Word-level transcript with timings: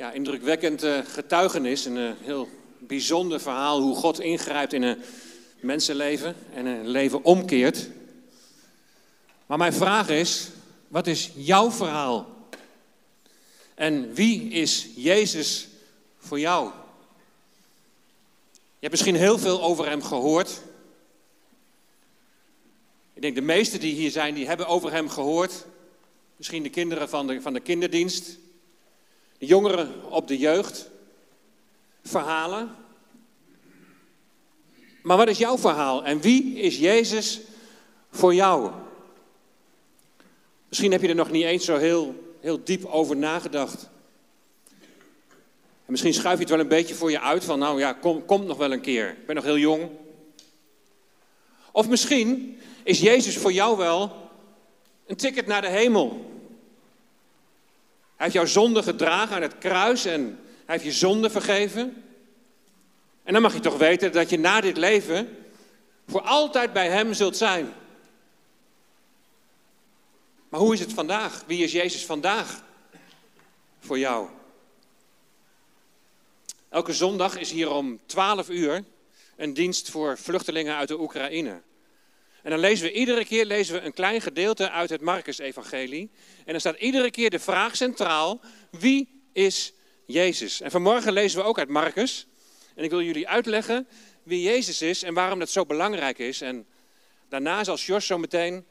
ja, 0.00 0.12
indrukwekkend 0.12 0.84
uh, 0.84 0.98
getuigenis. 1.06 1.84
Een 1.84 1.96
uh, 1.96 2.10
heel 2.20 2.48
bijzonder 2.78 3.40
verhaal 3.40 3.80
hoe 3.80 3.96
God 3.96 4.20
ingrijpt 4.20 4.72
in 4.72 4.82
een 4.82 5.02
mensenleven 5.60 6.36
en 6.54 6.66
een 6.66 6.88
leven 6.88 7.24
omkeert. 7.24 7.88
Maar 9.46 9.58
mijn 9.58 9.72
vraag 9.72 10.08
is, 10.08 10.48
wat 10.88 11.06
is 11.06 11.30
jouw 11.34 11.70
verhaal? 11.70 12.28
En 13.74 14.14
wie 14.14 14.50
is 14.50 14.88
Jezus 14.96 15.68
voor 16.18 16.40
jou? 16.40 16.70
Je 18.52 18.86
hebt 18.86 18.92
misschien 18.92 19.16
heel 19.16 19.38
veel 19.38 19.62
over 19.62 19.88
hem 19.88 20.02
gehoord. 20.02 20.60
Ik 23.14 23.22
denk 23.22 23.34
de 23.34 23.40
meesten 23.40 23.80
die 23.80 23.94
hier 23.94 24.10
zijn, 24.10 24.34
die 24.34 24.46
hebben 24.46 24.66
over 24.66 24.92
hem 24.92 25.08
gehoord. 25.08 25.66
Misschien 26.36 26.62
de 26.62 26.70
kinderen 26.70 27.08
van 27.08 27.26
de, 27.26 27.40
van 27.40 27.52
de 27.52 27.60
kinderdienst. 27.60 28.38
Jongeren 29.46 30.10
op 30.10 30.28
de 30.28 30.38
jeugd. 30.38 30.90
Verhalen. 32.02 32.70
Maar 35.02 35.16
wat 35.16 35.28
is 35.28 35.38
jouw 35.38 35.58
verhaal? 35.58 36.04
En 36.04 36.20
wie 36.20 36.54
is 36.54 36.78
Jezus 36.78 37.40
voor 38.10 38.34
jou? 38.34 38.70
Misschien 40.68 40.92
heb 40.92 41.00
je 41.00 41.08
er 41.08 41.14
nog 41.14 41.30
niet 41.30 41.44
eens 41.44 41.64
zo 41.64 41.76
heel, 41.76 42.34
heel 42.40 42.64
diep 42.64 42.84
over 42.84 43.16
nagedacht. 43.16 43.88
En 45.84 45.96
misschien 45.96 46.14
schuif 46.14 46.34
je 46.34 46.40
het 46.40 46.50
wel 46.50 46.60
een 46.60 46.68
beetje 46.68 46.94
voor 46.94 47.10
je 47.10 47.20
uit 47.20 47.44
van, 47.44 47.58
nou 47.58 47.78
ja, 47.78 47.92
kom, 47.92 48.24
komt 48.24 48.46
nog 48.46 48.56
wel 48.56 48.72
een 48.72 48.80
keer. 48.80 49.08
Ik 49.08 49.26
ben 49.26 49.34
nog 49.34 49.44
heel 49.44 49.58
jong. 49.58 49.90
Of 51.72 51.88
misschien 51.88 52.58
is 52.82 53.00
Jezus 53.00 53.36
voor 53.36 53.52
jou 53.52 53.76
wel 53.76 54.12
een 55.06 55.16
ticket 55.16 55.46
naar 55.46 55.60
de 55.60 55.68
hemel. 55.68 56.29
Hij 58.20 58.28
heeft 58.28 58.40
jouw 58.40 58.62
zonde 58.62 58.82
gedragen 58.82 59.36
aan 59.36 59.42
het 59.42 59.58
kruis 59.58 60.04
en 60.04 60.20
hij 60.64 60.74
heeft 60.76 60.84
je 60.84 60.92
zonde 60.92 61.30
vergeven. 61.30 62.04
En 63.22 63.32
dan 63.32 63.42
mag 63.42 63.54
je 63.54 63.60
toch 63.60 63.78
weten 63.78 64.12
dat 64.12 64.30
je 64.30 64.38
na 64.38 64.60
dit 64.60 64.76
leven 64.76 65.36
voor 66.06 66.20
altijd 66.20 66.72
bij 66.72 66.88
Hem 66.88 67.14
zult 67.14 67.36
zijn. 67.36 67.72
Maar 70.48 70.60
hoe 70.60 70.74
is 70.74 70.80
het 70.80 70.92
vandaag? 70.92 71.42
Wie 71.46 71.62
is 71.62 71.72
Jezus 71.72 72.06
vandaag 72.06 72.62
voor 73.78 73.98
jou? 73.98 74.28
Elke 76.68 76.92
zondag 76.92 77.38
is 77.38 77.50
hier 77.50 77.70
om 77.70 78.00
12 78.06 78.48
uur 78.48 78.84
een 79.36 79.54
dienst 79.54 79.90
voor 79.90 80.18
vluchtelingen 80.18 80.76
uit 80.76 80.88
de 80.88 81.00
Oekraïne. 81.00 81.60
En 82.42 82.50
dan 82.50 82.58
lezen 82.58 82.86
we 82.86 82.92
iedere 82.92 83.24
keer 83.24 83.44
lezen 83.44 83.74
we 83.74 83.80
een 83.80 83.92
klein 83.92 84.20
gedeelte 84.20 84.70
uit 84.70 84.90
het 84.90 85.00
Marcus-evangelie. 85.00 86.10
En 86.38 86.52
dan 86.52 86.60
staat 86.60 86.78
iedere 86.78 87.10
keer 87.10 87.30
de 87.30 87.38
vraag 87.38 87.76
centraal: 87.76 88.40
wie 88.70 89.22
is 89.32 89.72
Jezus? 90.06 90.60
En 90.60 90.70
vanmorgen 90.70 91.12
lezen 91.12 91.40
we 91.40 91.44
ook 91.44 91.58
uit 91.58 91.68
Marcus. 91.68 92.26
En 92.74 92.84
ik 92.84 92.90
wil 92.90 93.02
jullie 93.02 93.28
uitleggen 93.28 93.88
wie 94.22 94.42
Jezus 94.42 94.82
is 94.82 95.02
en 95.02 95.14
waarom 95.14 95.38
dat 95.38 95.50
zo 95.50 95.66
belangrijk 95.66 96.18
is. 96.18 96.40
En 96.40 96.66
daarna 97.28 97.64
zal 97.64 97.76
Jos 97.76 98.06
zo 98.06 98.18
meteen, 98.18 98.66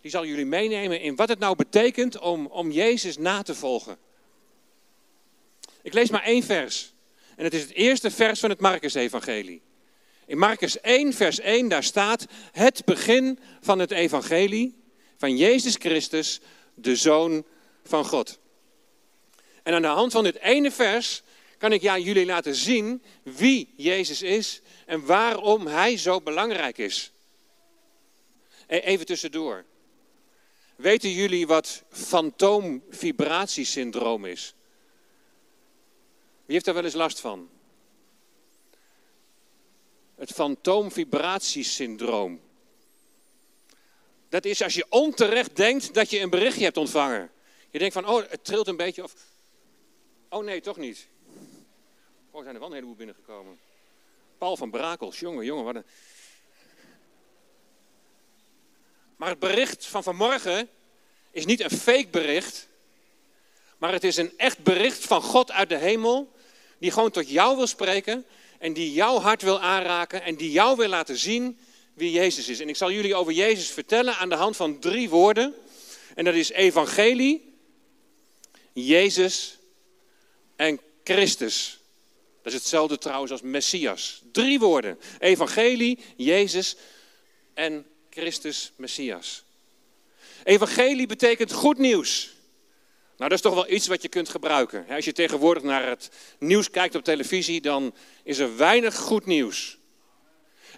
die 0.00 0.10
zal 0.10 0.26
jullie 0.26 0.46
meenemen 0.46 1.00
in 1.00 1.16
wat 1.16 1.28
het 1.28 1.38
nou 1.38 1.56
betekent 1.56 2.18
om, 2.18 2.46
om 2.46 2.70
Jezus 2.70 3.18
na 3.18 3.42
te 3.42 3.54
volgen. 3.54 3.98
Ik 5.82 5.92
lees 5.92 6.10
maar 6.10 6.22
één 6.22 6.42
vers. 6.42 6.94
En 7.36 7.44
het 7.44 7.54
is 7.54 7.62
het 7.62 7.72
eerste 7.72 8.10
vers 8.10 8.40
van 8.40 8.50
het 8.50 8.60
Marcus-evangelie. 8.60 9.62
In 10.26 10.38
Marcus 10.38 10.80
1, 10.80 11.12
vers 11.12 11.40
1, 11.40 11.68
daar 11.68 11.84
staat 11.84 12.26
het 12.52 12.84
begin 12.84 13.38
van 13.60 13.78
het 13.78 13.90
evangelie 13.90 14.74
van 15.16 15.36
Jezus 15.36 15.74
Christus, 15.74 16.40
de 16.74 16.96
Zoon 16.96 17.44
van 17.84 18.04
God. 18.04 18.38
En 19.62 19.74
aan 19.74 19.82
de 19.82 19.88
hand 19.88 20.12
van 20.12 20.24
dit 20.24 20.38
ene 20.38 20.70
vers 20.70 21.22
kan 21.58 21.72
ik 21.72 21.82
jullie 21.82 22.26
laten 22.26 22.54
zien 22.54 23.02
wie 23.22 23.72
Jezus 23.76 24.22
is 24.22 24.60
en 24.86 25.06
waarom 25.06 25.66
Hij 25.66 25.96
zo 25.96 26.20
belangrijk 26.20 26.78
is. 26.78 27.12
E, 28.66 28.78
even 28.78 29.06
tussendoor. 29.06 29.64
Weten 30.76 31.10
jullie 31.10 31.46
wat 31.46 31.82
fantoomvibratiesyndroom 31.90 34.24
is? 34.24 34.54
Wie 36.44 36.54
heeft 36.54 36.64
daar 36.64 36.74
wel 36.74 36.84
eens 36.84 36.94
last 36.94 37.20
van? 37.20 37.48
Het 40.16 40.30
fantoomvibratiesyndroom. 40.30 42.40
Dat 44.28 44.44
is 44.44 44.62
als 44.62 44.74
je 44.74 44.86
onterecht 44.88 45.56
denkt 45.56 45.94
dat 45.94 46.10
je 46.10 46.20
een 46.20 46.30
berichtje 46.30 46.64
hebt 46.64 46.76
ontvangen. 46.76 47.30
Je 47.70 47.78
denkt 47.78 47.94
van, 47.94 48.08
oh, 48.08 48.22
het 48.28 48.44
trilt 48.44 48.66
een 48.66 48.76
beetje 48.76 49.02
of... 49.02 49.14
Oh 50.28 50.44
nee, 50.44 50.60
toch 50.60 50.76
niet. 50.76 51.06
Oh, 52.30 52.42
zijn 52.42 52.54
er 52.54 52.60
wel 52.60 52.68
een 52.68 52.74
heleboel 52.74 52.96
binnengekomen. 52.96 53.58
Paul 54.38 54.56
van 54.56 54.70
Brakels, 54.70 55.18
jongen, 55.18 55.44
jongen, 55.44 55.64
wat 55.64 55.74
een... 55.74 55.84
Maar 59.16 59.28
het 59.28 59.38
bericht 59.38 59.86
van 59.86 60.02
vanmorgen 60.02 60.68
is 61.30 61.46
niet 61.46 61.60
een 61.60 61.70
fake 61.70 62.08
bericht, 62.10 62.68
maar 63.78 63.92
het 63.92 64.04
is 64.04 64.16
een 64.16 64.32
echt 64.36 64.62
bericht 64.62 65.04
van 65.04 65.22
God 65.22 65.50
uit 65.50 65.68
de 65.68 65.76
hemel, 65.76 66.32
die 66.78 66.90
gewoon 66.90 67.10
tot 67.10 67.30
jou 67.30 67.56
wil 67.56 67.66
spreken 67.66 68.24
en 68.66 68.72
die 68.72 68.92
jouw 68.92 69.18
hart 69.18 69.42
wil 69.42 69.60
aanraken 69.60 70.22
en 70.22 70.34
die 70.36 70.50
jou 70.50 70.76
wil 70.76 70.88
laten 70.88 71.16
zien 71.16 71.58
wie 71.94 72.10
Jezus 72.10 72.48
is. 72.48 72.60
En 72.60 72.68
ik 72.68 72.76
zal 72.76 72.90
jullie 72.90 73.14
over 73.14 73.32
Jezus 73.32 73.70
vertellen 73.70 74.16
aan 74.16 74.28
de 74.28 74.34
hand 74.34 74.56
van 74.56 74.78
drie 74.78 75.08
woorden. 75.08 75.54
En 76.14 76.24
dat 76.24 76.34
is 76.34 76.50
evangelie, 76.50 77.54
Jezus 78.72 79.58
en 80.56 80.80
Christus. 81.04 81.78
Dat 82.42 82.52
is 82.52 82.58
hetzelfde 82.58 82.98
trouwens 82.98 83.32
als 83.32 83.42
Messias. 83.42 84.22
Drie 84.32 84.58
woorden. 84.58 84.98
Evangelie, 85.18 85.98
Jezus 86.16 86.76
en 87.54 87.86
Christus 88.10 88.72
Messias. 88.76 89.42
Evangelie 90.44 91.06
betekent 91.06 91.52
goed 91.52 91.78
nieuws. 91.78 92.35
Nou, 93.16 93.30
dat 93.30 93.32
is 93.32 93.40
toch 93.40 93.54
wel 93.54 93.70
iets 93.70 93.86
wat 93.86 94.02
je 94.02 94.08
kunt 94.08 94.28
gebruiken. 94.28 94.86
Als 94.88 95.04
je 95.04 95.12
tegenwoordig 95.12 95.62
naar 95.62 95.88
het 95.88 96.10
nieuws 96.38 96.70
kijkt 96.70 96.94
op 96.94 97.04
televisie, 97.04 97.60
dan 97.60 97.94
is 98.22 98.38
er 98.38 98.56
weinig 98.56 98.96
goed 98.96 99.26
nieuws. 99.26 99.78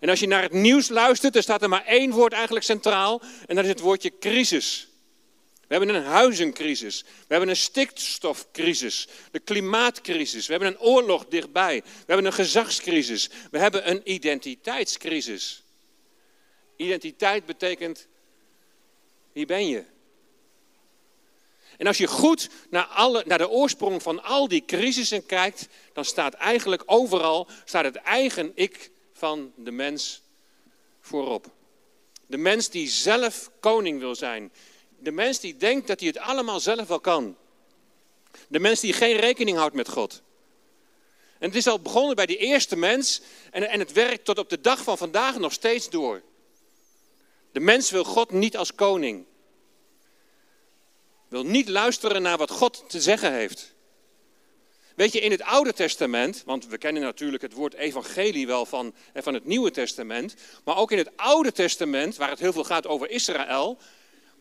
En 0.00 0.08
als 0.08 0.20
je 0.20 0.26
naar 0.26 0.42
het 0.42 0.52
nieuws 0.52 0.88
luistert, 0.88 1.32
dan 1.32 1.42
staat 1.42 1.62
er 1.62 1.68
maar 1.68 1.84
één 1.84 2.10
woord 2.10 2.32
eigenlijk 2.32 2.64
centraal. 2.64 3.22
En 3.46 3.54
dat 3.54 3.64
is 3.64 3.70
het 3.70 3.80
woordje 3.80 4.18
crisis. 4.18 4.88
We 5.68 5.74
hebben 5.74 5.94
een 5.94 6.02
huizencrisis. 6.02 7.02
We 7.02 7.26
hebben 7.26 7.48
een 7.48 7.56
stikstofcrisis. 7.56 9.08
De 9.30 9.38
klimaatcrisis. 9.38 10.46
We 10.46 10.52
hebben 10.52 10.70
een 10.70 10.80
oorlog 10.80 11.26
dichtbij. 11.26 11.82
We 11.84 12.04
hebben 12.06 12.26
een 12.26 12.32
gezagscrisis. 12.32 13.30
We 13.50 13.58
hebben 13.58 13.90
een 13.90 14.00
identiteitscrisis. 14.12 15.62
Identiteit 16.76 17.46
betekent, 17.46 18.06
wie 19.32 19.46
ben 19.46 19.68
je? 19.68 19.84
En 21.78 21.86
als 21.86 21.98
je 21.98 22.06
goed 22.06 22.48
naar, 22.70 22.84
alle, 22.84 23.22
naar 23.26 23.38
de 23.38 23.48
oorsprong 23.48 24.02
van 24.02 24.22
al 24.22 24.48
die 24.48 24.64
crisissen 24.66 25.26
kijkt, 25.26 25.68
dan 25.92 26.04
staat 26.04 26.34
eigenlijk 26.34 26.82
overal 26.86 27.48
staat 27.64 27.84
het 27.84 27.96
eigen 27.96 28.52
ik 28.54 28.90
van 29.12 29.52
de 29.56 29.70
mens 29.70 30.22
voorop. 31.00 31.50
De 32.26 32.36
mens 32.36 32.68
die 32.68 32.88
zelf 32.88 33.50
koning 33.60 34.00
wil 34.00 34.14
zijn, 34.14 34.52
de 34.98 35.12
mens 35.12 35.40
die 35.40 35.56
denkt 35.56 35.86
dat 35.86 36.00
hij 36.00 36.08
het 36.08 36.18
allemaal 36.18 36.60
zelf 36.60 36.88
wel 36.88 37.00
kan. 37.00 37.36
De 38.48 38.58
mens 38.58 38.80
die 38.80 38.92
geen 38.92 39.16
rekening 39.16 39.56
houdt 39.56 39.74
met 39.74 39.88
God. 39.88 40.22
En 41.38 41.46
het 41.46 41.56
is 41.56 41.66
al 41.66 41.80
begonnen 41.80 42.16
bij 42.16 42.26
die 42.26 42.36
eerste 42.36 42.76
mens 42.76 43.20
en, 43.50 43.68
en 43.68 43.78
het 43.78 43.92
werkt 43.92 44.24
tot 44.24 44.38
op 44.38 44.48
de 44.48 44.60
dag 44.60 44.82
van 44.82 44.98
vandaag 44.98 45.38
nog 45.38 45.52
steeds 45.52 45.90
door. 45.90 46.22
De 47.52 47.60
mens 47.60 47.90
wil 47.90 48.04
God 48.04 48.30
niet 48.30 48.56
als 48.56 48.74
koning. 48.74 49.24
Wil 51.28 51.44
niet 51.44 51.68
luisteren 51.68 52.22
naar 52.22 52.38
wat 52.38 52.50
God 52.50 52.84
te 52.88 53.00
zeggen 53.00 53.32
heeft. 53.32 53.74
Weet 54.94 55.12
je, 55.12 55.20
in 55.20 55.30
het 55.30 55.42
Oude 55.42 55.72
Testament, 55.72 56.42
want 56.46 56.66
we 56.66 56.78
kennen 56.78 57.02
natuurlijk 57.02 57.42
het 57.42 57.52
woord 57.52 57.74
evangelie 57.74 58.46
wel 58.46 58.66
van, 58.66 58.94
van 59.14 59.34
het 59.34 59.44
Nieuwe 59.44 59.70
Testament, 59.70 60.34
maar 60.64 60.76
ook 60.76 60.92
in 60.92 60.98
het 60.98 61.16
Oude 61.16 61.52
Testament, 61.52 62.16
waar 62.16 62.30
het 62.30 62.38
heel 62.38 62.52
veel 62.52 62.64
gaat 62.64 62.86
over 62.86 63.10
Israël, 63.10 63.78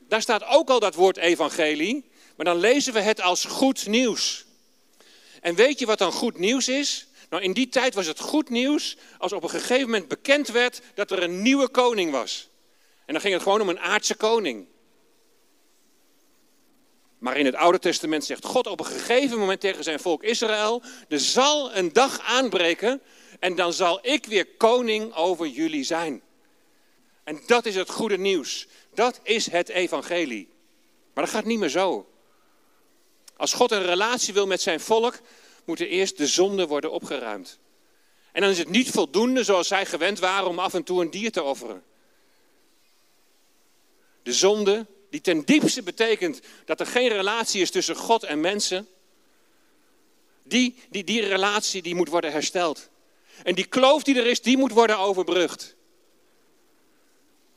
daar 0.08 0.22
staat 0.22 0.46
ook 0.46 0.70
al 0.70 0.80
dat 0.80 0.96
woord 0.96 1.18
evangelie, 1.18 2.10
maar 2.36 2.46
dan 2.46 2.58
lezen 2.58 2.94
we 2.94 3.00
het 3.00 3.22
als 3.22 3.44
goed 3.46 3.88
nieuws. 3.88 4.46
En 5.42 5.56
weet 5.56 5.80
je 5.80 5.86
wat 5.86 5.98
dan 5.98 6.12
goed 6.12 6.38
nieuws 6.38 6.68
is? 6.68 7.08
Nou, 7.30 7.44
in 7.44 7.54
die 7.54 7.70
tijd 7.70 7.94
was 7.94 8.06
het 8.06 8.20
goed 8.20 8.50
nieuws 8.50 8.98
als 9.18 9.32
op 9.32 9.44
een 9.44 9.50
gegeven 9.50 9.86
moment 9.86 10.08
bekend 10.08 10.48
werd 10.48 10.82
dat 10.94 11.12
er 11.12 11.24
een 11.24 11.42
nieuwe 11.42 11.70
koning 11.70 12.12
was. 12.12 12.50
En 13.06 13.14
dan 13.14 13.22
ging 13.22 13.34
het 13.34 13.44
gewoon 13.44 13.62
om 13.62 13.70
een 13.70 13.80
aardse 13.80 14.16
koning. 14.16 14.68
Maar 17.18 17.38
in 17.38 17.46
het 17.46 17.56
Oude 17.56 17.80
Testament 17.80 18.26
zegt 18.26 18.46
God 18.46 18.68
op 18.68 18.80
een 18.80 18.86
gegeven 18.86 19.40
moment 19.40 19.60
tegen 19.60 19.84
zijn 19.84 20.00
volk 20.00 20.24
Israël: 20.24 20.82
Er 21.08 21.20
zal 21.20 21.76
een 21.76 21.94
dag 21.94 22.20
aanbreken 22.20 23.02
en 23.40 23.56
dan 23.56 23.74
zal 23.74 24.00
ik 24.02 24.26
weer 24.26 24.46
koning 24.46 25.14
over 25.14 25.48
jullie 25.48 25.84
zijn. 25.84 26.22
En 27.24 27.42
dat 27.46 27.66
is 27.66 27.76
het 27.76 27.90
goede 27.90 28.18
nieuws. 28.18 28.68
Dat 28.94 29.20
is 29.24 29.52
het 29.52 29.70
evangelie. 29.70 30.50
Maar 31.14 31.24
dat 31.24 31.34
gaat 31.34 31.46
niet 31.46 31.60
meer 31.60 31.70
zo. 31.70 32.10
Als 33.38 33.54
God 33.54 33.72
een 33.72 33.84
relatie 33.84 34.34
wil 34.34 34.48
met 34.48 34.62
zijn 34.62 34.80
volk, 34.80 35.20
moeten 35.66 35.88
eerst 35.88 36.18
de 36.18 36.28
zonden 36.28 36.68
worden 36.68 36.92
opgeruimd. 36.92 37.60
En 38.32 38.42
dan 38.42 38.52
is 38.52 38.58
het 38.58 38.70
niet 38.70 38.90
voldoende 38.90 39.44
zoals 39.44 39.68
zij 39.68 39.86
gewend 39.86 40.20
waren 40.20 40.48
om 40.48 40.60
af 40.60 40.74
en 40.74 40.84
toe 40.84 41.02
een 41.02 41.12
dier 41.12 41.32
te 41.32 41.44
offeren. 41.44 41.84
De 44.24 44.34
zonde, 44.34 44.86
die 45.18 45.34
ten 45.34 45.46
diepste 45.46 45.84
betekent 45.84 46.40
dat 46.66 46.80
er 46.80 46.86
geen 46.86 47.08
relatie 47.08 47.62
is 47.62 47.72
tussen 47.72 47.96
God 47.96 48.24
en 48.24 48.40
mensen, 48.40 48.88
die, 50.44 50.76
die, 50.90 51.04
die 51.04 51.22
relatie 51.22 51.82
die 51.82 51.96
moet 51.96 52.10
worden 52.10 52.32
hersteld. 52.32 52.90
En 53.44 53.56
die 53.56 53.66
kloof 53.66 54.04
die 54.04 54.18
er 54.18 54.26
is, 54.26 54.42
die 54.42 54.58
moet 54.58 54.72
worden 54.72 54.98
overbrugd. 54.98 55.76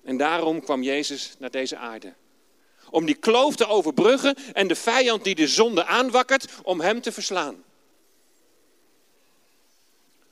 En 0.02 0.16
daarom 0.16 0.60
kwam 0.60 0.82
Jezus 0.82 1.34
naar 1.38 1.50
deze 1.50 1.76
aarde. 1.76 2.14
Om 2.90 3.06
die 3.06 3.14
kloof 3.14 3.56
te 3.56 3.66
overbruggen 3.66 4.36
en 4.52 4.68
de 4.68 4.76
vijand 4.76 5.24
die 5.24 5.34
de 5.34 5.48
zonde 5.48 5.84
aanwakkert, 5.84 6.46
om 6.62 6.80
hem 6.80 7.00
te 7.00 7.12
verslaan. 7.12 7.64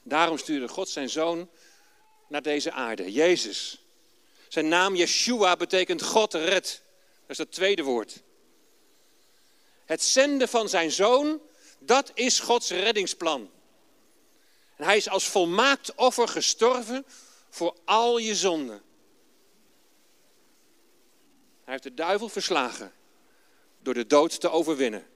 Daarom 0.02 0.38
stuurde 0.38 0.68
God 0.68 0.88
zijn 0.88 1.08
zoon 1.08 1.48
naar 2.28 2.42
deze 2.42 2.72
aarde, 2.72 3.12
Jezus. 3.12 3.82
Zijn 4.48 4.68
naam 4.68 4.94
Yeshua 4.94 5.56
betekent 5.56 6.02
God 6.02 6.34
red. 6.34 6.86
Dat 7.28 7.38
is 7.38 7.44
het 7.44 7.52
tweede 7.52 7.82
woord. 7.82 8.22
Het 9.84 10.02
zenden 10.02 10.48
van 10.48 10.68
zijn 10.68 10.90
zoon, 10.90 11.40
dat 11.78 12.10
is 12.14 12.38
Gods 12.40 12.70
reddingsplan. 12.70 13.50
En 14.76 14.84
hij 14.84 14.96
is 14.96 15.08
als 15.08 15.28
volmaakt 15.28 15.94
offer 15.94 16.28
gestorven 16.28 17.04
voor 17.50 17.76
al 17.84 18.18
je 18.18 18.34
zonden. 18.34 18.82
Hij 21.64 21.72
heeft 21.72 21.82
de 21.82 21.94
duivel 21.94 22.28
verslagen 22.28 22.92
door 23.82 23.94
de 23.94 24.06
dood 24.06 24.40
te 24.40 24.50
overwinnen. 24.50 25.06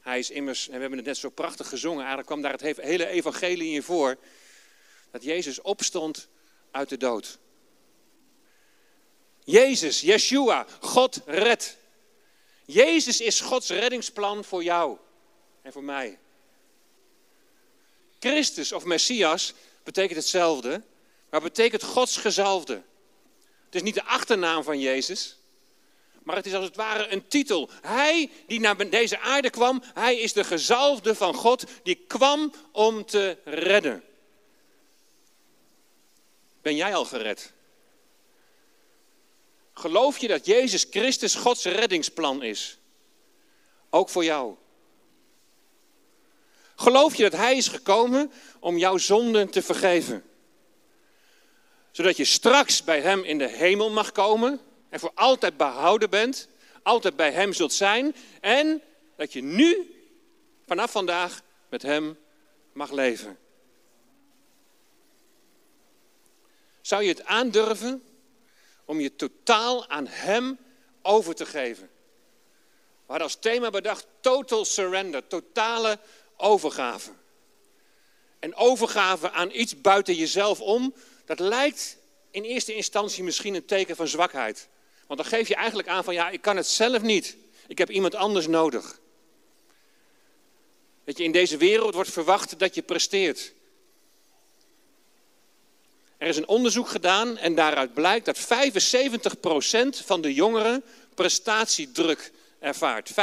Hij 0.00 0.18
is 0.18 0.30
immers, 0.30 0.66
en 0.68 0.74
we 0.74 0.80
hebben 0.80 0.98
het 0.98 1.06
net 1.06 1.16
zo 1.16 1.28
prachtig 1.28 1.68
gezongen, 1.68 1.98
eigenlijk 1.98 2.26
kwam 2.26 2.42
daar 2.42 2.52
het 2.52 2.78
hele 2.80 3.06
evangelie 3.06 3.74
in 3.74 3.82
voor, 3.82 4.16
dat 5.10 5.22
Jezus 5.22 5.60
opstond 5.60 6.28
uit 6.70 6.88
de 6.88 6.96
dood. 6.96 7.38
Jezus, 9.44 10.00
Yeshua, 10.00 10.66
God 10.80 11.20
redt. 11.26 11.76
Jezus 12.64 13.20
is 13.20 13.40
Gods 13.40 13.68
reddingsplan 13.68 14.44
voor 14.44 14.62
jou 14.62 14.98
en 15.62 15.72
voor 15.72 15.84
mij. 15.84 16.18
Christus 18.18 18.72
of 18.72 18.84
Messias 18.84 19.52
betekent 19.82 20.18
hetzelfde, 20.18 20.82
maar 21.30 21.40
betekent 21.40 21.82
Gods 21.82 22.16
gezalfde. 22.16 22.82
Het 23.64 23.74
is 23.74 23.82
niet 23.82 23.94
de 23.94 24.04
achternaam 24.04 24.62
van 24.62 24.80
Jezus, 24.80 25.36
maar 26.22 26.36
het 26.36 26.46
is 26.46 26.54
als 26.54 26.64
het 26.64 26.76
ware 26.76 27.08
een 27.08 27.28
titel. 27.28 27.70
Hij 27.80 28.30
die 28.46 28.60
naar 28.60 28.90
deze 28.90 29.18
aarde 29.18 29.50
kwam, 29.50 29.82
hij 29.94 30.18
is 30.18 30.32
de 30.32 30.44
gezalfde 30.44 31.14
van 31.14 31.34
God, 31.34 31.64
die 31.82 32.04
kwam 32.06 32.52
om 32.72 33.04
te 33.04 33.38
redden. 33.44 34.04
Ben 36.62 36.76
jij 36.76 36.94
al 36.94 37.04
gered? 37.04 37.52
Geloof 39.74 40.18
je 40.18 40.28
dat 40.28 40.46
Jezus 40.46 40.86
Christus 40.90 41.34
Gods 41.34 41.64
reddingsplan 41.64 42.42
is? 42.42 42.78
Ook 43.90 44.08
voor 44.08 44.24
jou. 44.24 44.54
Geloof 46.76 47.14
je 47.14 47.22
dat 47.22 47.40
Hij 47.40 47.56
is 47.56 47.68
gekomen 47.68 48.32
om 48.60 48.78
jouw 48.78 48.98
zonden 48.98 49.50
te 49.50 49.62
vergeven? 49.62 50.24
Zodat 51.90 52.16
je 52.16 52.24
straks 52.24 52.84
bij 52.84 53.00
Hem 53.00 53.24
in 53.24 53.38
de 53.38 53.48
hemel 53.48 53.90
mag 53.90 54.12
komen 54.12 54.60
en 54.88 55.00
voor 55.00 55.12
altijd 55.14 55.56
behouden 55.56 56.10
bent, 56.10 56.48
altijd 56.82 57.16
bij 57.16 57.32
Hem 57.32 57.52
zult 57.52 57.72
zijn 57.72 58.14
en 58.40 58.82
dat 59.16 59.32
je 59.32 59.42
nu, 59.42 59.94
vanaf 60.66 60.90
vandaag, 60.90 61.40
met 61.68 61.82
Hem 61.82 62.18
mag 62.72 62.90
leven. 62.90 63.38
Zou 66.80 67.02
je 67.02 67.08
het 67.08 67.24
aandurven 67.24 68.02
om 68.84 69.00
je 69.00 69.16
totaal 69.16 69.88
aan 69.88 70.06
Hem 70.06 70.58
over 71.02 71.34
te 71.34 71.46
geven? 71.46 71.90
We 73.06 73.10
hadden 73.10 73.26
als 73.26 73.36
thema 73.40 73.70
bedacht 73.70 74.06
total 74.20 74.64
surrender, 74.64 75.26
totale 75.26 75.98
overgave. 76.36 77.10
En 78.38 78.54
overgave 78.54 79.30
aan 79.30 79.50
iets 79.50 79.80
buiten 79.80 80.14
jezelf 80.14 80.60
om, 80.60 80.94
dat 81.24 81.38
lijkt 81.38 81.96
in 82.30 82.42
eerste 82.42 82.74
instantie 82.74 83.24
misschien 83.24 83.54
een 83.54 83.64
teken 83.64 83.96
van 83.96 84.08
zwakheid. 84.08 84.68
Want 85.06 85.20
dan 85.20 85.28
geef 85.28 85.48
je 85.48 85.54
eigenlijk 85.54 85.88
aan 85.88 86.04
van 86.04 86.14
ja, 86.14 86.30
ik 86.30 86.42
kan 86.42 86.56
het 86.56 86.66
zelf 86.66 87.02
niet. 87.02 87.36
Ik 87.66 87.78
heb 87.78 87.90
iemand 87.90 88.14
anders 88.14 88.46
nodig. 88.46 89.00
Dat 91.04 91.18
je 91.18 91.24
in 91.24 91.32
deze 91.32 91.56
wereld 91.56 91.94
wordt 91.94 92.10
verwacht 92.10 92.58
dat 92.58 92.74
je 92.74 92.82
presteert. 92.82 93.52
Er 96.24 96.30
is 96.30 96.36
een 96.36 96.48
onderzoek 96.48 96.88
gedaan 96.88 97.38
en 97.38 97.54
daaruit 97.54 97.94
blijkt 97.94 98.24
dat 98.24 98.38
75% 98.38 100.04
van 100.04 100.20
de 100.20 100.34
jongeren 100.34 100.84
prestatiedruk 101.14 102.32
ervaart. 102.58 103.10
75%. 103.10 103.14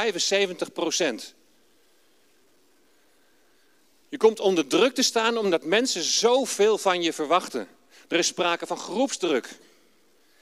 Je 4.09 4.17
komt 4.17 4.39
onder 4.39 4.67
druk 4.67 4.93
te 4.93 5.01
staan 5.01 5.37
omdat 5.37 5.63
mensen 5.63 6.03
zoveel 6.03 6.77
van 6.77 7.01
je 7.01 7.13
verwachten. 7.13 7.67
Er 8.07 8.17
is 8.17 8.27
sprake 8.27 8.67
van 8.67 8.77
groepsdruk. 8.77 9.49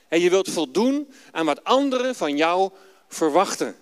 En 0.08 0.20
je 0.20 0.30
wilt 0.30 0.50
voldoen 0.50 1.14
aan 1.32 1.46
wat 1.46 1.64
anderen 1.64 2.16
van 2.16 2.38
jou 2.38 2.72
verwachten. 3.08 3.76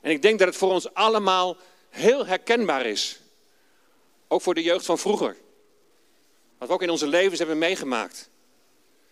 En 0.00 0.10
ik 0.10 0.22
denk 0.22 0.38
dat 0.38 0.48
het 0.48 0.56
voor 0.56 0.72
ons 0.72 0.94
allemaal 0.94 1.56
heel 1.88 2.26
herkenbaar 2.26 2.86
is. 2.86 3.18
Ook 4.28 4.42
voor 4.42 4.54
de 4.54 4.62
jeugd 4.62 4.84
van 4.84 4.98
vroeger. 4.98 5.36
Wat 6.64 6.72
we 6.72 6.78
ook 6.78 6.88
in 6.88 6.94
onze 6.94 7.06
levens 7.06 7.38
hebben 7.38 7.58
meegemaakt. 7.58 8.30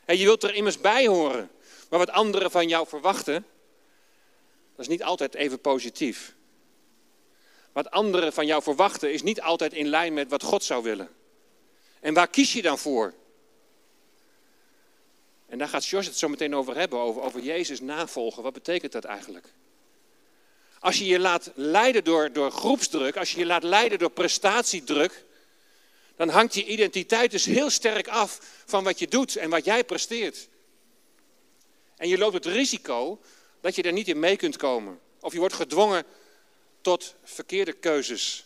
En 0.05 0.19
je 0.19 0.25
wilt 0.25 0.43
er 0.43 0.55
immers 0.55 0.81
bij 0.81 1.07
horen. 1.07 1.51
Maar 1.91 1.99
wat 1.99 2.11
anderen 2.11 2.51
van 2.51 2.69
jou 2.69 2.89
verwachten, 2.89 3.47
dat 4.77 4.85
is 4.85 4.89
niet 4.89 5.03
altijd 5.03 5.35
even 5.35 5.61
positief. 5.61 6.35
Wat 7.73 7.91
anderen 7.91 8.33
van 8.33 8.47
jou 8.47 8.63
verwachten 8.63 9.13
is 9.13 9.23
niet 9.23 9.41
altijd 9.41 9.73
in 9.73 9.87
lijn 9.87 10.15
met 10.15 10.29
wat 10.29 10.43
God 10.43 10.65
zou 10.65 10.83
willen. 10.83 11.09
En 12.01 12.15
waar 12.15 12.29
kies 12.29 12.53
je 12.53 12.63
dan 12.63 12.79
voor? 12.79 13.15
En 15.49 15.59
daar 15.59 15.69
gaat 15.69 15.87
Jos 15.87 16.07
het 16.07 16.19
zo 16.19 16.29
meteen 16.29 16.55
over 16.55 16.77
hebben, 16.77 16.99
over, 16.99 17.23
over 17.23 17.41
Jezus 17.41 17.81
navolgen. 17.81 18.43
Wat 18.43 18.53
betekent 18.53 18.93
dat 18.93 19.05
eigenlijk? 19.05 19.53
Als 20.79 20.99
je 20.99 21.07
je 21.07 21.19
laat 21.19 21.51
leiden 21.55 22.05
door, 22.05 22.33
door 22.33 22.51
groepsdruk, 22.51 23.17
als 23.17 23.33
je 23.33 23.39
je 23.39 23.47
laat 23.47 23.63
leiden 23.63 23.99
door 23.99 24.11
prestatiedruk, 24.11 25.25
dan 26.27 26.35
hangt 26.35 26.55
je 26.55 26.65
identiteit 26.65 27.31
dus 27.31 27.45
heel 27.45 27.71
sterk 27.71 28.09
af 28.09 28.39
van 28.67 28.85
wat 28.85 28.99
je 28.99 29.09
doet 29.09 29.37
en 29.37 29.51
wat 29.51 29.65
jij 29.65 29.85
presteert. 29.85 30.49
En 31.97 32.09
je 32.09 32.19
loopt 32.19 32.35
het 32.35 32.47
risico 32.47 33.21
dat 33.61 33.75
je 33.75 33.83
er 33.83 33.93
niet 33.93 34.09
in 34.09 34.19
mee 34.19 34.37
kunt 34.37 34.57
komen. 34.57 35.01
Of 35.21 35.33
je 35.33 35.39
wordt 35.39 35.55
gedwongen 35.55 36.05
tot 36.81 37.15
verkeerde 37.25 37.73
keuzes. 37.73 38.45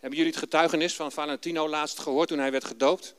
Hebben 0.00 0.18
jullie 0.18 0.32
het 0.32 0.40
getuigenis 0.40 0.94
van 0.94 1.12
Valentino 1.12 1.68
laatst 1.68 1.98
gehoord 1.98 2.28
toen 2.28 2.38
hij 2.38 2.50
werd 2.50 2.64
gedoopt? 2.64 3.14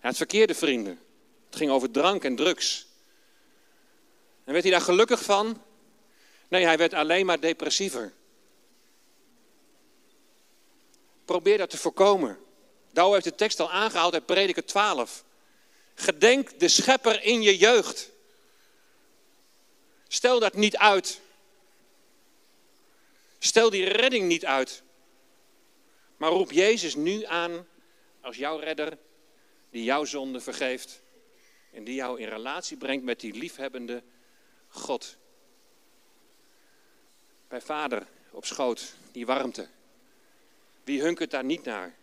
Hij 0.00 0.10
had 0.10 0.16
verkeerde 0.16 0.54
vrienden. 0.54 1.00
Het 1.46 1.56
ging 1.56 1.70
over 1.70 1.90
drank 1.90 2.24
en 2.24 2.36
drugs. 2.36 2.86
En 4.44 4.52
werd 4.52 4.64
hij 4.64 4.72
daar 4.72 4.80
gelukkig 4.80 5.22
van? 5.22 5.62
Nee, 6.48 6.64
hij 6.64 6.76
werd 6.76 6.94
alleen 6.94 7.26
maar 7.26 7.40
depressiever. 7.40 8.12
Probeer 11.24 11.58
dat 11.58 11.70
te 11.70 11.78
voorkomen. 11.78 12.38
Douw 12.92 13.12
heeft 13.12 13.24
de 13.24 13.34
tekst 13.34 13.60
al 13.60 13.70
aangehaald 13.70 14.14
uit 14.14 14.26
Prediker 14.26 14.64
12. 14.64 15.24
Gedenk 15.94 16.58
de 16.58 16.68
schepper 16.68 17.22
in 17.22 17.42
je 17.42 17.56
jeugd. 17.56 18.10
Stel 20.08 20.40
dat 20.40 20.54
niet 20.54 20.76
uit. 20.76 21.20
Stel 23.38 23.70
die 23.70 23.84
redding 23.84 24.28
niet 24.28 24.44
uit. 24.44 24.82
Maar 26.16 26.30
roep 26.30 26.52
Jezus 26.52 26.94
nu 26.94 27.24
aan 27.24 27.66
als 28.20 28.36
jouw 28.36 28.58
redder, 28.58 28.98
die 29.70 29.84
jouw 29.84 30.04
zonde 30.04 30.40
vergeeft. 30.40 31.02
En 31.72 31.84
die 31.84 31.94
jou 31.94 32.20
in 32.20 32.28
relatie 32.28 32.76
brengt 32.76 33.04
met 33.04 33.20
die 33.20 33.34
liefhebbende 33.34 34.02
God. 34.68 35.16
Bij 37.48 37.60
vader 37.60 38.06
op 38.30 38.44
schoot, 38.44 38.94
die 39.12 39.26
warmte. 39.26 39.68
Wie 40.84 41.00
hunkert 41.00 41.30
daar 41.30 41.44
niet 41.44 41.64
naar? 41.64 41.94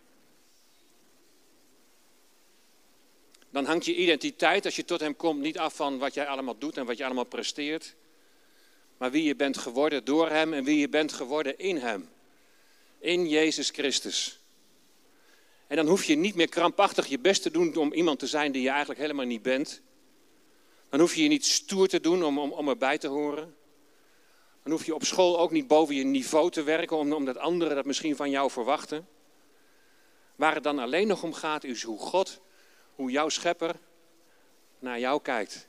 Dan 3.50 3.64
hangt 3.64 3.84
je 3.84 3.96
identiteit 3.96 4.64
als 4.64 4.76
je 4.76 4.84
tot 4.84 5.00
hem 5.00 5.16
komt 5.16 5.40
niet 5.40 5.58
af 5.58 5.74
van 5.74 5.98
wat 5.98 6.14
jij 6.14 6.26
allemaal 6.26 6.58
doet 6.58 6.76
en 6.76 6.86
wat 6.86 6.96
je 6.96 7.04
allemaal 7.04 7.24
presteert 7.24 7.94
maar 9.02 9.10
wie 9.10 9.22
je 9.22 9.36
bent 9.36 9.58
geworden 9.58 10.04
door 10.04 10.28
Hem 10.28 10.52
en 10.52 10.64
wie 10.64 10.78
je 10.78 10.88
bent 10.88 11.12
geworden 11.12 11.58
in 11.58 11.76
Hem. 11.76 12.08
In 12.98 13.28
Jezus 13.28 13.70
Christus. 13.70 14.38
En 15.66 15.76
dan 15.76 15.86
hoef 15.86 16.04
je 16.04 16.14
niet 16.14 16.34
meer 16.34 16.48
krampachtig 16.48 17.06
je 17.06 17.18
best 17.18 17.42
te 17.42 17.50
doen 17.50 17.76
om 17.76 17.92
iemand 17.92 18.18
te 18.18 18.26
zijn 18.26 18.52
die 18.52 18.62
je 18.62 18.68
eigenlijk 18.68 19.00
helemaal 19.00 19.26
niet 19.26 19.42
bent. 19.42 19.80
Dan 20.88 21.00
hoef 21.00 21.14
je 21.14 21.22
je 21.22 21.28
niet 21.28 21.44
stoer 21.44 21.88
te 21.88 22.00
doen 22.00 22.24
om, 22.24 22.38
om, 22.38 22.52
om 22.52 22.68
erbij 22.68 22.98
te 22.98 23.06
horen. 23.06 23.56
Dan 24.62 24.72
hoef 24.72 24.86
je 24.86 24.94
op 24.94 25.04
school 25.04 25.38
ook 25.38 25.50
niet 25.50 25.66
boven 25.66 25.94
je 25.94 26.04
niveau 26.04 26.50
te 26.50 26.62
werken, 26.62 26.96
omdat 26.96 27.38
anderen 27.38 27.76
dat 27.76 27.84
misschien 27.84 28.16
van 28.16 28.30
jou 28.30 28.50
verwachten. 28.50 29.08
Waar 30.36 30.54
het 30.54 30.62
dan 30.62 30.78
alleen 30.78 31.06
nog 31.06 31.22
om 31.22 31.32
gaat, 31.32 31.64
is 31.64 31.82
hoe 31.82 31.98
God, 31.98 32.40
hoe 32.94 33.10
jouw 33.10 33.28
schepper 33.28 33.76
naar 34.78 34.98
jou 34.98 35.22
kijkt. 35.22 35.68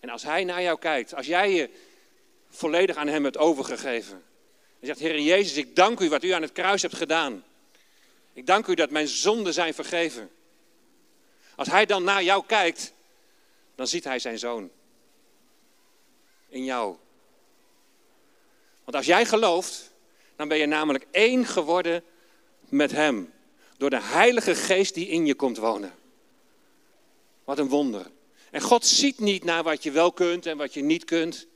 En 0.00 0.08
als 0.08 0.22
hij 0.22 0.44
naar 0.44 0.62
jou 0.62 0.78
kijkt, 0.78 1.14
als 1.14 1.26
jij 1.26 1.52
je 1.52 1.70
volledig 2.48 2.96
aan 2.96 3.06
hem 3.06 3.24
hebt 3.24 3.36
overgegeven. 3.36 4.22
En 4.80 4.86
zegt, 4.86 4.98
Heer 4.98 5.20
Jezus, 5.20 5.56
ik 5.56 5.76
dank 5.76 6.00
u 6.00 6.08
wat 6.08 6.24
u 6.24 6.30
aan 6.30 6.42
het 6.42 6.52
kruis 6.52 6.82
hebt 6.82 6.94
gedaan. 6.94 7.44
Ik 8.32 8.46
dank 8.46 8.66
u 8.66 8.74
dat 8.74 8.90
mijn 8.90 9.08
zonden 9.08 9.52
zijn 9.52 9.74
vergeven. 9.74 10.30
Als 11.56 11.68
hij 11.68 11.86
dan 11.86 12.04
naar 12.04 12.22
jou 12.22 12.44
kijkt, 12.46 12.92
dan 13.74 13.86
ziet 13.86 14.04
hij 14.04 14.18
zijn 14.18 14.38
zoon. 14.38 14.70
In 16.52 16.64
jou. 16.64 16.96
Want 18.84 18.96
als 18.96 19.06
jij 19.06 19.26
gelooft, 19.26 19.94
dan 20.36 20.48
ben 20.48 20.58
je 20.58 20.66
namelijk 20.66 21.06
één 21.10 21.46
geworden 21.46 22.04
met 22.68 22.90
hem. 22.90 23.32
Door 23.76 23.90
de 23.90 24.02
Heilige 24.02 24.54
Geest 24.54 24.94
die 24.94 25.08
in 25.08 25.26
je 25.26 25.34
komt 25.34 25.56
wonen. 25.56 25.94
Wat 27.44 27.58
een 27.58 27.68
wonder. 27.68 28.10
En 28.50 28.60
God 28.60 28.86
ziet 28.86 29.18
niet 29.18 29.44
naar 29.44 29.62
wat 29.62 29.82
je 29.82 29.90
wel 29.90 30.12
kunt 30.12 30.46
en 30.46 30.56
wat 30.56 30.74
je 30.74 30.82
niet 30.82 31.04
kunt. 31.04 31.46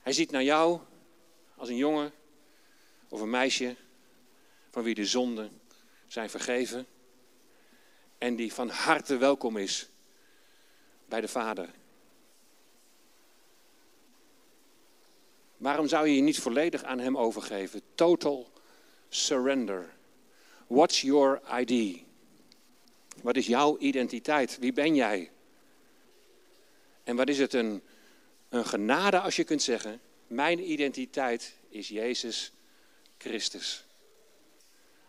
Hij 0.00 0.12
ziet 0.12 0.30
naar 0.30 0.42
jou 0.42 0.80
als 1.56 1.68
een 1.68 1.76
jongen 1.76 2.12
of 3.08 3.20
een 3.20 3.30
meisje 3.30 3.76
van 4.70 4.82
wie 4.82 4.94
de 4.94 5.06
zonden 5.06 5.60
zijn 6.06 6.30
vergeven 6.30 6.86
en 8.18 8.36
die 8.36 8.52
van 8.52 8.68
harte 8.68 9.16
welkom 9.16 9.56
is 9.56 9.88
bij 11.04 11.20
de 11.20 11.28
Vader. 11.28 11.79
Waarom 15.60 15.88
zou 15.88 16.08
je 16.08 16.14
je 16.14 16.22
niet 16.22 16.38
volledig 16.38 16.82
aan 16.82 16.98
Hem 16.98 17.16
overgeven? 17.16 17.82
Total 17.94 18.50
surrender. 19.08 19.94
What's 20.66 21.00
your 21.00 21.40
ID? 21.60 22.02
Wat 23.22 23.36
is 23.36 23.46
jouw 23.46 23.78
identiteit? 23.78 24.58
Wie 24.58 24.72
ben 24.72 24.94
jij? 24.94 25.30
En 27.04 27.16
wat 27.16 27.28
is 27.28 27.38
het 27.38 27.52
een, 27.52 27.82
een 28.48 28.64
genade 28.64 29.20
als 29.20 29.36
je 29.36 29.44
kunt 29.44 29.62
zeggen, 29.62 30.00
mijn 30.26 30.70
identiteit 30.70 31.54
is 31.68 31.88
Jezus 31.88 32.52
Christus. 33.18 33.84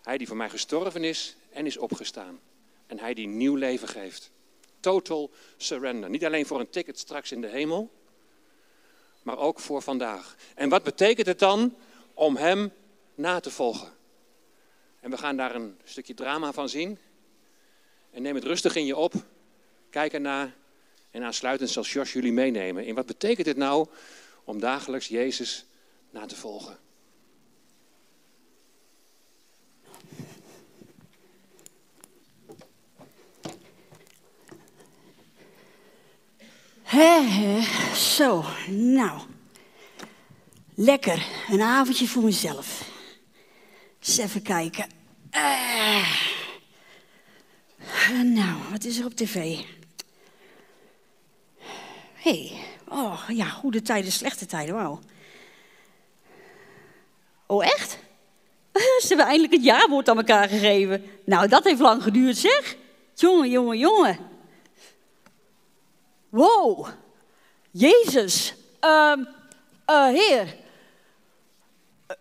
Hij 0.02 0.18
die 0.18 0.28
voor 0.28 0.38
mij 0.38 0.50
gestorven 0.50 1.04
is 1.04 1.36
en 1.50 1.66
is 1.66 1.78
opgestaan. 1.78 2.40
En 2.88 3.00
hij 3.00 3.14
die 3.14 3.28
nieuw 3.28 3.56
leven 3.56 3.88
geeft. 3.88 4.32
Total 4.80 5.32
surrender. 5.58 6.10
Niet 6.10 6.26
alleen 6.26 6.46
voor 6.46 6.60
een 6.60 6.70
ticket 6.70 7.00
straks 7.00 7.32
in 7.32 7.42
de 7.42 7.48
hemel, 7.48 7.92
maar 9.24 9.38
ook 9.38 9.60
voor 9.60 9.82
vandaag. 9.82 10.36
En 10.56 10.70
wat 10.70 10.84
betekent 10.84 11.28
het 11.28 11.40
dan 11.40 11.76
om 12.14 12.36
hem 12.36 12.72
na 13.16 13.40
te 13.40 13.52
volgen? 13.52 13.92
En 15.00 15.10
we 15.10 15.18
gaan 15.18 15.38
daar 15.38 15.56
een 15.56 15.78
stukje 15.84 16.14
drama 16.14 16.52
van 16.54 16.70
zien. 16.70 16.98
En 18.12 18.22
neem 18.22 18.36
het 18.36 18.44
rustig 18.44 18.76
in 18.76 18.86
je 18.86 18.96
op. 18.96 19.14
Kijk 19.90 20.14
ernaar. 20.14 20.54
En 21.12 21.24
aansluitend 21.24 21.70
zal 21.70 21.84
Jos 21.84 22.14
jullie 22.14 22.34
meenemen. 22.34 22.86
In 22.86 22.96
wat 22.96 23.06
betekent 23.06 23.48
het 23.48 23.58
nou 23.58 23.88
om 24.44 24.60
dagelijks 24.60 25.08
Jezus 25.08 25.66
na 26.10 26.26
te 26.26 26.36
volgen? 26.36 26.80
He, 36.92 37.62
zo, 37.96 38.44
nou. 38.68 39.20
Lekker, 40.76 41.26
een 41.50 41.62
avondje 41.62 42.08
voor 42.08 42.24
mezelf. 42.24 42.90
Eens 44.00 44.18
even 44.18 44.42
kijken. 44.42 44.86
Uh. 45.32 46.20
Nou, 48.24 48.58
wat 48.72 48.84
is 48.84 49.00
er 49.00 49.06
op 49.06 49.16
tv? 49.16 49.58
Hey. 52.14 52.52
oh 52.88 53.24
ja, 53.28 53.46
goede 53.46 53.82
tijden, 53.82 54.12
slechte 54.12 54.46
tijden, 54.46 54.76
wauw. 54.76 55.00
Oh, 57.46 57.66
echt? 57.66 57.98
Ze 59.02 59.08
hebben 59.08 59.26
eindelijk 59.26 59.54
het 59.54 59.64
jaarwoord 59.64 60.10
aan 60.10 60.18
elkaar 60.18 60.50
gegeven. 60.50 61.04
Nou, 61.26 61.48
dat 61.48 61.64
heeft 61.64 61.80
lang 61.80 62.04
geduurd, 62.04 62.38
zeg. 62.38 62.76
Jongen, 63.14 63.50
jongen, 63.50 63.78
jongen. 63.78 64.31
Wow, 66.32 66.88
Jezus, 67.72 68.54
uh, 68.82 69.18
uh, 69.90 70.08
Heer. 70.08 70.56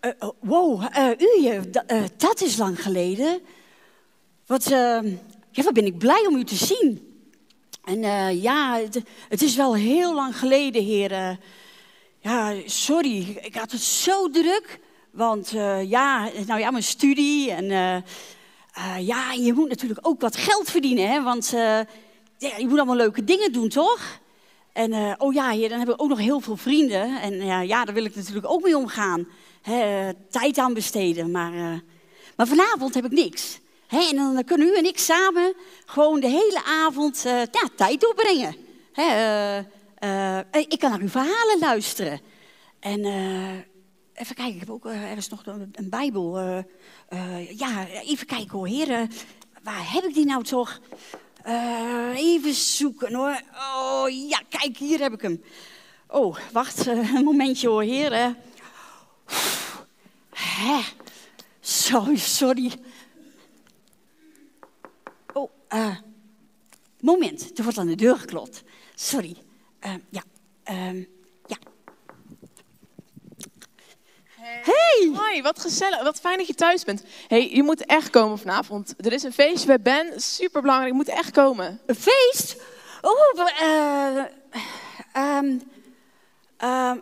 Uh, 0.00 0.28
wow, 0.40 0.82
u, 1.18 1.60
dat 2.16 2.40
is 2.40 2.56
lang 2.56 2.82
geleden. 2.82 3.40
Wat, 4.46 4.70
ehm, 4.70 5.06
ja, 5.50 5.62
wat 5.62 5.72
ben 5.72 5.86
ik 5.86 5.98
blij 5.98 6.26
om 6.26 6.36
u 6.36 6.44
te 6.44 6.54
zien. 6.54 7.20
En 7.84 8.00
ja, 8.40 8.78
het, 8.78 9.02
het, 9.28 9.42
is 9.42 9.56
wel 9.56 9.74
heel 9.74 10.14
lang 10.14 10.38
geleden, 10.38 10.82
Heer. 10.82 11.38
ja, 12.18 12.54
sorry, 12.64 13.38
ik 13.42 13.54
had 13.54 13.70
het 13.70 13.82
zo 13.82 14.30
druk. 14.30 14.80
Want 15.10 15.50
ja, 15.84 16.30
nou 16.46 16.60
ja, 16.60 16.70
mijn 16.70 16.82
studie 16.82 17.50
en 17.50 17.64
ja, 19.00 19.32
je 19.32 19.52
moet 19.52 19.68
natuurlijk 19.68 20.06
ook 20.06 20.20
wat 20.20 20.36
geld 20.36 20.70
verdienen, 20.70 21.10
hè? 21.10 21.22
Want 21.22 21.54
ja, 22.40 22.56
je 22.56 22.66
moet 22.66 22.76
allemaal 22.76 22.97
leuke 22.97 23.25
dingen 23.25 23.52
doen, 23.52 23.68
toch? 23.68 24.20
En 24.73 24.92
uh, 24.92 25.12
oh 25.18 25.32
ja, 25.32 25.50
hier, 25.50 25.68
dan 25.68 25.78
hebben 25.78 25.97
we 25.97 26.02
ook 26.02 26.09
nog 26.09 26.18
heel 26.18 26.40
veel 26.40 26.56
vrienden. 26.56 27.20
En 27.20 27.32
uh, 27.32 27.64
ja, 27.64 27.85
daar 27.85 27.94
wil 27.94 28.04
ik 28.04 28.16
natuurlijk 28.16 28.50
ook 28.50 28.62
mee 28.62 28.76
omgaan. 28.76 29.28
He, 29.62 30.11
tijd 30.30 30.59
aan 30.59 30.75
besteden. 30.75 31.30
Maar, 31.30 31.52
uh, 31.54 31.78
maar 32.37 32.47
vanavond 32.47 32.94
heb 32.94 33.04
ik 33.04 33.11
niks. 33.11 33.61
He, 33.87 34.09
en 34.09 34.16
dan 34.16 34.44
kunnen 34.44 34.66
u 34.66 34.76
en 34.76 34.85
ik 34.85 34.99
samen 34.99 35.54
gewoon 35.85 36.20
de 36.20 36.28
hele 36.28 36.62
avond 36.64 37.23
ja, 37.25 37.68
tijd 37.76 38.00
doorbrengen. 38.00 38.56
ik 40.68 40.78
kan 40.78 40.90
naar 40.90 41.00
uw 41.00 41.09
verhalen 41.09 41.59
luisteren. 41.61 42.20
En 42.80 43.04
even 44.14 44.35
kijken, 44.35 44.54
ik 44.54 44.61
heb 44.61 44.70
ook 44.70 44.85
ergens 44.85 45.28
nog 45.28 45.47
een, 45.47 45.70
een 45.73 45.90
Bijbel. 45.90 46.38
ja, 47.56 47.87
even 47.87 48.26
kijken 48.26 48.59
hoor, 48.59 48.66
heren. 48.66 49.11
Waar 49.62 49.92
heb 49.92 50.04
ik 50.04 50.14
die 50.14 50.26
nou 50.26 50.42
toch? 50.42 50.80
Uh, 51.47 52.12
even 52.16 52.54
zoeken 52.54 53.14
hoor. 53.14 53.42
Oh 53.54 54.04
ja, 54.28 54.42
kijk, 54.49 54.76
hier 54.76 55.00
heb 55.00 55.12
ik 55.12 55.23
hem. 55.23 55.42
Oh, 56.09 56.37
wacht 56.52 56.87
uh, 56.87 57.14
een 57.14 57.25
momentje 57.25 57.68
hoor, 57.68 57.82
heren. 57.82 58.37
Hè? 60.30 60.80
Sorry, 61.61 62.16
sorry. 62.16 62.73
Oh, 65.32 65.50
uh, 65.75 65.97
moment, 67.00 67.59
er 67.59 67.62
wordt 67.62 67.78
aan 67.78 67.87
de 67.87 67.94
deur 67.94 68.16
geklopt. 68.16 68.62
Sorry. 68.94 69.37
ja, 70.11 70.23
ehm, 70.62 71.02
Hoi, 75.14 75.42
wat 75.42 75.60
gezellig. 75.60 76.02
Wat 76.02 76.20
fijn 76.20 76.38
dat 76.38 76.46
je 76.46 76.54
thuis 76.54 76.84
bent. 76.84 77.02
hey, 77.28 77.50
je 77.50 77.62
moet 77.62 77.84
echt 77.84 78.10
komen 78.10 78.38
vanavond. 78.38 78.94
Er 78.98 79.12
is 79.12 79.22
een 79.22 79.32
feestje 79.32 79.66
bij 79.66 79.80
Ben. 79.80 80.20
Super 80.20 80.60
belangrijk. 80.60 80.90
Je 80.90 80.96
moet 80.96 81.08
echt 81.08 81.30
komen. 81.30 81.80
Een 81.86 81.94
feest? 81.94 82.56
Oh, 83.00 83.46
uh, 83.62 84.24
um, 85.38 85.62
uh, 86.64 86.92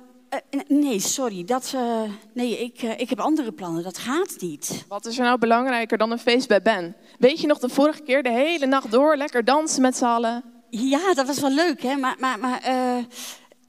nee, 0.69 1.01
sorry. 1.01 1.45
Dat, 1.45 1.73
uh, 1.75 2.03
nee, 2.33 2.59
ik, 2.59 2.83
ik 2.83 3.09
heb 3.09 3.21
andere 3.21 3.53
plannen. 3.53 3.83
Dat 3.83 3.99
gaat 3.99 4.37
niet. 4.39 4.85
Wat 4.89 5.07
is 5.07 5.19
er 5.19 5.25
nou 5.25 5.39
belangrijker 5.39 5.99
dan 5.99 6.11
een 6.11 6.19
feest 6.19 6.49
bij 6.49 6.63
Ben? 6.63 6.97
Weet 7.19 7.41
je 7.41 7.47
nog 7.47 7.59
de 7.59 7.69
vorige 7.69 8.03
keer 8.03 8.23
de 8.23 8.33
hele 8.33 8.67
nacht 8.67 8.91
door 8.91 9.17
lekker 9.17 9.45
dansen 9.45 9.83
met 9.83 9.97
z'n 9.97 10.05
allen? 10.05 10.45
Ja, 10.71 11.15
dat 11.15 11.27
was 11.27 11.41
wel 11.41 11.51
leuk, 11.51 11.83
hè? 11.83 11.97
Maar, 11.97 12.17
maar, 12.19 12.39
maar 12.39 12.61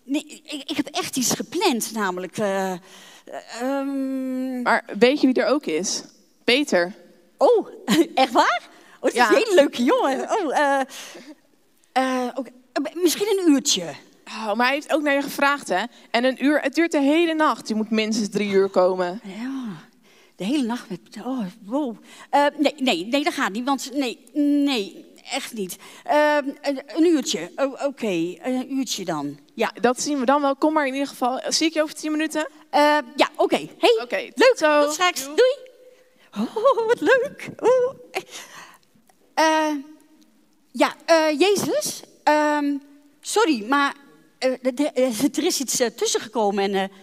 nee, 0.04 0.42
ik, 0.44 0.64
ik, 0.70 0.78
heb 0.78 0.88
echt 0.88 1.18
iets 1.18 1.32
gepland, 1.32 1.92
namelijk. 1.94 2.38
Um... 3.62 4.62
Maar 4.62 4.86
weet 5.00 5.22
je 5.22 5.28
wie 5.28 5.42
er 5.42 5.48
ook 5.48 5.66
is? 5.66 6.04
Peter. 6.44 6.94
Oh, 7.38 7.68
echt 8.14 8.32
waar? 8.32 8.70
Oh, 9.00 9.10
is 9.10 9.16
ja. 9.16 9.30
een 9.30 9.36
hele 9.36 9.56
leuke 9.56 9.84
jongen. 9.84 10.32
Oh, 10.32 10.58
uh, 10.58 10.80
uh, 11.98 12.28
okay. 12.36 12.54
Misschien 12.94 13.40
een 13.40 13.52
uurtje. 13.52 13.94
Oh, 14.26 14.54
maar 14.54 14.66
hij 14.66 14.76
heeft 14.76 14.94
ook 14.94 15.02
naar 15.02 15.14
je 15.14 15.22
gevraagd, 15.22 15.70
hè? 15.70 15.84
En 16.12 16.24
een 16.24 16.46
uur, 16.46 16.62
het 16.62 16.76
duurt 16.76 16.92
de 16.92 17.00
hele 17.00 17.34
nacht. 17.34 17.68
Je 17.68 17.76
moet 17.76 17.90
minstens 17.90 18.30
drie 18.30 18.52
uur 18.52 18.70
komen. 18.70 19.22
Ja, 19.24 19.66
de 20.36 20.44
hele 20.44 20.64
nacht 20.64 20.90
met... 20.90 21.00
Oh, 21.26 21.46
wow. 21.66 21.96
Uh, 22.32 22.46
nee, 22.58 22.74
nee, 22.78 23.06
nee, 23.06 23.24
dat 23.24 23.34
gaat 23.34 23.52
niet, 23.52 23.66
want... 23.66 23.92
Nee, 23.94 24.26
nee, 24.34 25.06
echt 25.32 25.54
niet. 25.54 25.78
Uh, 26.08 26.36
een, 26.62 26.82
een, 26.96 27.06
uurtje, 27.06 27.52
oh, 27.56 27.72
oké, 27.72 27.86
okay. 27.86 28.40
een 28.44 28.74
uurtje 28.74 29.06
dan. 29.06 29.38
Ja. 29.54 29.72
Dat 29.82 30.02
zien 30.02 30.20
we 30.20 30.26
dan 30.26 30.42
wel. 30.42 30.56
Kom 30.56 30.74
maar 30.74 30.88
in 30.88 30.94
ieder 30.94 31.08
geval. 31.08 31.42
Zie 31.48 31.68
ik 31.68 31.74
je 31.74 31.82
over 31.82 31.96
tien 31.96 32.12
minuten? 32.12 32.48
Uh, 32.72 32.98
ja, 33.16 33.30
oké. 33.36 33.44
Okay. 33.44 33.76
Hey, 33.78 34.00
okay, 34.04 34.32
leuk. 34.36 34.58
Zo. 34.58 34.84
Tot 34.84 34.94
straks. 34.94 35.24
Doei. 35.24 35.58
Oh, 36.38 36.88
wat 36.88 37.02
leuk. 37.02 37.50
Oh. 37.60 37.94
Uh, 39.40 39.76
ja, 40.72 40.96
Jezus, 41.38 42.02
um, 42.24 42.82
sorry, 43.22 43.66
maar 43.68 43.94
eh, 44.40 44.54
eh, 44.94 45.24
er 45.38 45.44
is 45.44 45.60
iets 45.60 45.80
eh, 45.80 45.88
tussen 45.88 46.22
gekomen 46.22 46.64
en 46.64 46.74
eh, 46.74 46.96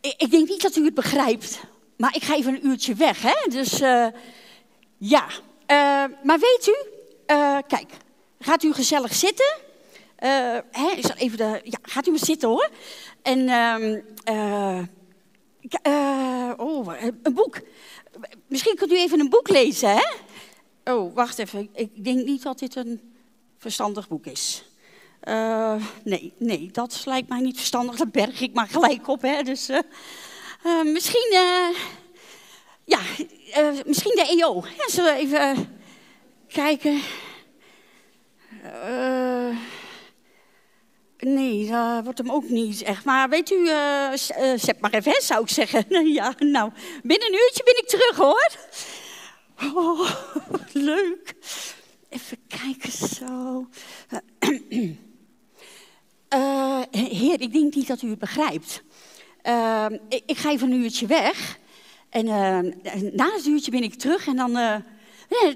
ik, 0.00 0.14
ik 0.16 0.30
denk 0.30 0.48
niet 0.48 0.62
dat 0.62 0.76
u 0.76 0.84
het 0.84 0.94
begrijpt. 0.94 1.60
Maar 1.96 2.14
ik 2.14 2.22
ga 2.22 2.34
even 2.34 2.54
een 2.54 2.66
uurtje 2.66 2.94
weg, 2.94 3.22
hè? 3.22 3.34
Dus 3.48 3.80
eh, 3.80 4.06
ja. 4.98 5.26
Eh, 5.66 6.04
maar 6.22 6.38
weet 6.38 6.66
u, 6.66 6.74
eh, 7.26 7.58
kijk, 7.66 7.90
gaat 8.40 8.62
u 8.62 8.72
gezellig 8.72 9.14
zitten? 9.14 9.56
Eh, 10.16 10.58
hè, 10.70 10.90
ik 10.96 11.06
zal 11.06 11.16
even 11.16 11.38
de, 11.38 11.60
ja, 11.64 11.78
gaat 11.82 12.06
u 12.06 12.10
maar 12.10 12.24
zitten 12.24 12.48
hoor. 12.48 12.68
En 13.22 13.48
ehm, 13.48 14.00
eh, 14.24 14.78
eh, 15.82 16.52
oh, 16.56 16.92
een 17.22 17.34
boek. 17.34 17.60
Misschien 18.46 18.76
kunt 18.76 18.92
u 18.92 18.96
even 18.96 19.20
een 19.20 19.28
boek 19.28 19.48
lezen, 19.48 19.90
hè? 19.90 20.06
Oh, 20.92 21.14
wacht 21.14 21.38
even. 21.38 21.68
Ik 21.74 22.04
denk 22.04 22.24
niet 22.24 22.42
dat 22.42 22.58
dit 22.58 22.74
een 22.74 23.00
verstandig 23.58 24.08
boek 24.08 24.26
is. 24.26 24.64
Eh, 25.20 25.74
nee, 26.04 26.32
nee, 26.38 26.68
dat 26.72 27.02
lijkt 27.04 27.28
mij 27.28 27.40
niet 27.40 27.56
verstandig. 27.56 27.96
Dat 27.96 28.12
berg 28.12 28.40
ik 28.40 28.54
maar 28.54 28.68
gelijk 28.68 29.08
op, 29.08 29.22
hè. 29.22 29.42
Dus 29.42 29.68
misschien, 30.84 31.32
ja, 32.84 33.00
misschien 33.86 34.14
de 34.14 34.36
EO. 34.38 34.64
Zullen 34.86 35.14
we 35.14 35.20
even 35.20 35.78
kijken? 36.48 37.00
Eh, 38.62 39.56
nee, 41.20 41.70
dat 41.70 42.04
wordt 42.04 42.18
hem 42.18 42.30
ook 42.30 42.48
niet 42.48 42.82
echt. 42.82 43.04
Maar 43.04 43.28
weet 43.28 43.50
u, 43.50 43.68
eh, 43.68 44.10
zet 44.56 44.80
maar 44.80 44.92
even, 44.92 45.22
zou 45.22 45.42
ik 45.42 45.48
zeggen. 45.48 45.84
ja, 46.12 46.34
nou, 46.38 46.70
binnen 47.02 47.28
een 47.28 47.38
uurtje 47.38 47.62
ben 47.64 47.78
ik 47.78 47.88
terug, 47.88 48.16
hoor. 48.16 48.50
Oh, 49.74 50.10
leuk. 50.72 51.34
Even 52.08 52.38
kijken 52.48 52.92
zo. 52.92 53.66
Eh, 56.28 56.80
heer, 56.90 57.40
ik 57.40 57.52
denk 57.52 57.74
niet 57.74 57.86
dat 57.86 58.02
u 58.02 58.10
het 58.10 58.18
begrijpt. 58.18 58.82
Ik, 60.08 60.38
ga 60.38 60.50
even 60.50 60.70
een 60.70 60.82
uurtje 60.82 61.06
weg. 61.06 61.58
En 62.10 62.24
na 63.12 63.32
het 63.32 63.46
uurtje 63.46 63.70
ben 63.70 63.82
ik 63.82 63.94
terug. 63.94 64.26
En 64.26 64.36
dan, 64.36 64.52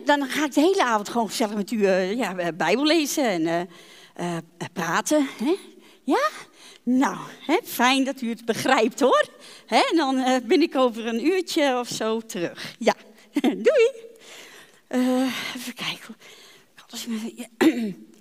dan 0.04 0.26
ga 0.28 0.44
ik 0.44 0.54
de 0.54 0.60
hele 0.60 0.84
avond 0.84 1.08
gewoon 1.08 1.28
gezellig 1.28 1.54
met 1.54 1.70
u 1.70 1.88
ja, 1.88 2.52
Bijbel 2.52 2.84
lezen 2.84 3.24
en 3.24 3.68
eh, 4.14 4.36
praten. 4.72 5.28
Hè? 5.38 5.54
Ja? 6.04 6.28
Nou, 6.82 7.16
hè, 7.46 7.58
fijn 7.64 8.04
dat 8.04 8.20
u 8.20 8.28
het 8.28 8.44
begrijpt 8.44 9.00
hoor. 9.00 9.24
Hè, 9.66 9.80
en 9.90 9.96
dan 9.96 10.18
eh, 10.18 10.36
ben 10.42 10.62
ik 10.62 10.76
over 10.76 11.06
een 11.06 11.26
uurtje 11.26 11.78
of 11.78 11.88
zo 11.88 12.20
terug. 12.20 12.74
Ja, 12.78 12.94
doei. 13.40 13.90
Eh, 14.86 15.54
even 15.56 15.74
kijken. 15.74 16.16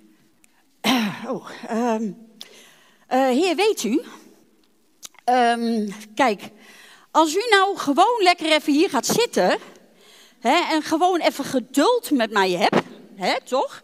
Oh, 1.26 1.48
ehm, 1.68 2.12
eh, 3.06 3.28
heer, 3.28 3.56
weet 3.56 3.84
u? 3.84 4.02
Ehm, 5.24 5.90
kijk, 6.14 6.42
als 7.10 7.34
u 7.34 7.42
nou 7.50 7.76
gewoon 7.76 8.22
lekker 8.22 8.52
even 8.52 8.72
hier 8.72 8.90
gaat 8.90 9.06
zitten 9.06 9.58
hè, 10.40 10.74
en 10.74 10.82
gewoon 10.82 11.20
even 11.20 11.44
geduld 11.44 12.10
met 12.10 12.30
mij 12.30 12.50
hebt, 12.50 12.86
hè, 13.16 13.40
toch? 13.44 13.82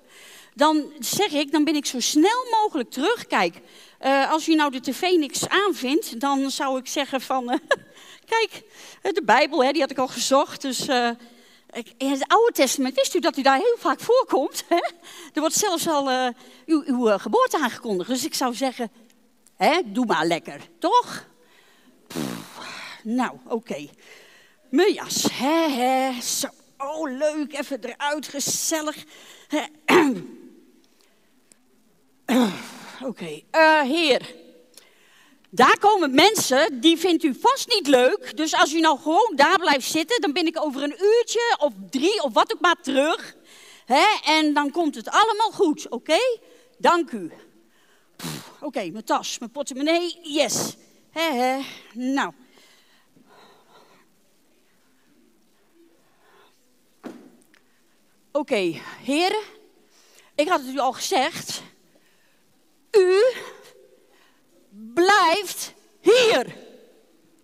Dan 0.60 0.92
zeg 0.98 1.32
ik, 1.32 1.52
dan 1.52 1.64
ben 1.64 1.74
ik 1.74 1.86
zo 1.86 2.00
snel 2.00 2.46
mogelijk 2.50 2.90
terug. 2.90 3.26
Kijk, 3.26 3.60
eh, 3.98 4.30
als 4.30 4.48
u 4.48 4.54
nou 4.54 4.70
de 4.70 4.80
tv 4.80 5.00
niks 5.00 5.48
aanvindt, 5.48 6.20
dan 6.20 6.50
zou 6.50 6.78
ik 6.78 6.86
zeggen 6.86 7.20
van, 7.20 7.50
eh, 7.50 7.58
kijk, 8.34 8.62
eh, 9.02 9.12
de 9.12 9.22
Bijbel, 9.24 9.64
hè, 9.64 9.72
die 9.72 9.80
had 9.80 9.90
ik 9.90 9.98
al 9.98 10.08
gezocht, 10.08 10.62
dus... 10.62 10.86
in 11.96 12.10
het 12.10 12.24
Oude 12.28 12.52
Testament 12.52 12.94
wist 12.94 13.14
u 13.14 13.20
dat 13.20 13.36
u 13.36 13.42
daar 13.42 13.56
heel 13.56 13.76
vaak 13.78 14.00
voorkomt. 14.00 14.64
Hè? 14.68 14.76
Er 15.34 15.40
wordt 15.40 15.54
zelfs 15.54 15.88
al 15.88 16.32
uw, 16.66 16.82
uw 16.86 17.18
geboorte 17.18 17.58
aangekondigd. 17.58 18.10
Dus 18.10 18.24
ik 18.24 18.34
zou 18.34 18.54
zeggen, 18.54 18.90
hè, 19.56 19.80
doe 19.84 20.06
maar 20.06 20.26
lekker, 20.26 20.60
toch? 20.78 21.26
Nou, 23.02 23.38
oké. 23.48 23.88
Mijn 24.70 24.92
jas, 24.92 25.26
hè, 25.32 25.68
hè, 25.68 26.20
zo. 26.20 26.48
Oh, 26.78 27.18
leuk, 27.18 27.58
even 27.58 27.84
eruit, 27.84 28.28
gezellig. 28.28 29.04
Oké, 33.10 33.40
eh, 33.50 33.80
heer. 33.80 34.34
Daar 35.50 35.78
komen 35.78 36.14
mensen, 36.14 36.80
die 36.80 36.96
vindt 36.98 37.24
u 37.24 37.34
vast 37.40 37.68
niet 37.68 37.86
leuk. 37.86 38.36
Dus 38.36 38.54
als 38.54 38.72
u 38.72 38.80
nou 38.80 38.98
gewoon 38.98 39.32
daar 39.36 39.58
blijft 39.58 39.90
zitten, 39.90 40.20
dan 40.20 40.32
ben 40.32 40.46
ik 40.46 40.64
over 40.64 40.82
een 40.82 40.96
uurtje 41.02 41.56
of 41.58 41.72
drie 41.90 42.22
of 42.22 42.32
wat 42.32 42.52
ook 42.52 42.60
maar 42.60 42.80
terug. 42.82 43.36
Hè? 43.84 44.04
En 44.24 44.54
dan 44.54 44.70
komt 44.70 44.94
het 44.94 45.08
allemaal 45.08 45.50
goed, 45.50 45.88
oké? 45.88 46.38
Dank 46.78 47.10
u. 47.10 47.30
Oké, 48.60 48.90
mijn 48.90 49.04
tas, 49.04 49.38
mijn 49.38 49.50
portemonnee, 49.50 50.18
yes. 50.22 50.76
Hè. 51.10 51.58
Nou. 51.92 52.32
Oké, 58.32 58.80
heren. 59.04 59.42
Ik 60.34 60.48
had 60.48 60.60
het 60.60 60.74
u 60.74 60.78
al 60.78 60.92
gezegd. 60.92 61.62
U 62.90 63.34
blijft 64.94 65.72
hier. 66.00 66.46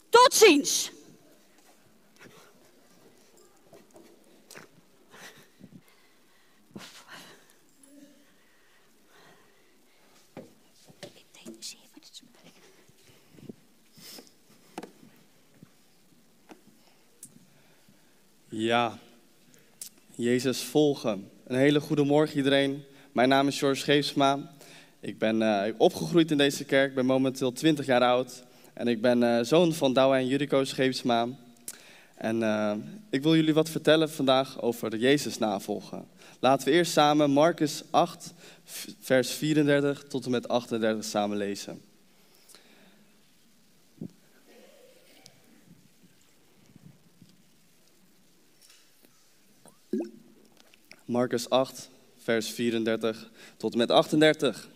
Tot 0.09 0.35
ziens. 0.35 0.91
Ja, 18.59 18.99
Jezus 20.15 20.63
volgen. 20.63 21.31
Een 21.47 21.57
hele 21.57 21.81
goede 21.81 22.05
morgen 22.05 22.37
iedereen. 22.37 22.85
Mijn 23.13 23.29
naam 23.29 23.49
is 23.49 23.59
George 23.59 23.81
Scheepsma. 23.81 24.56
Ik 25.07 25.19
ben 25.19 25.43
eh, 25.43 25.75
opgegroeid 25.77 26.31
in 26.31 26.37
deze 26.37 26.65
kerk, 26.65 26.95
ben 26.95 27.07
momenteel 27.07 27.53
20 27.53 27.87
jaar 27.87 28.01
oud. 28.01 28.43
En 28.73 28.89
ik 28.89 29.01
ben 29.01 29.23
eh, 29.23 29.45
zoon 29.45 29.73
van 29.73 29.93
Douwe 29.93 30.17
en 30.17 30.27
Jurico 30.27 30.65
Scheepsma. 30.65 31.29
En 32.15 32.43
eh, 32.43 32.73
ik 33.11 33.23
wil 33.23 33.35
jullie 33.35 33.55
wat 33.55 33.71
vertellen 33.71 34.11
vandaag 34.11 34.61
over 34.63 34.97
Jezus 34.97 35.39
navolgen. 35.39 36.05
Laten 36.41 36.69
we 36.69 36.73
eerst 36.75 36.93
samen 36.93 37.31
Marcus 37.31 37.83
8, 37.91 38.35
v- 38.65 38.89
vers 39.01 39.31
34 39.31 40.03
tot 40.09 40.25
en 40.25 40.31
met 40.31 40.49
38 40.49 41.05
samen 41.05 41.37
lezen. 41.37 41.81
Marcus 51.05 51.51
8, 51.51 51.89
vers 52.17 52.51
34 52.51 53.31
tot 53.57 53.73
en 53.73 53.79
met 53.79 53.91
38. 53.91 54.69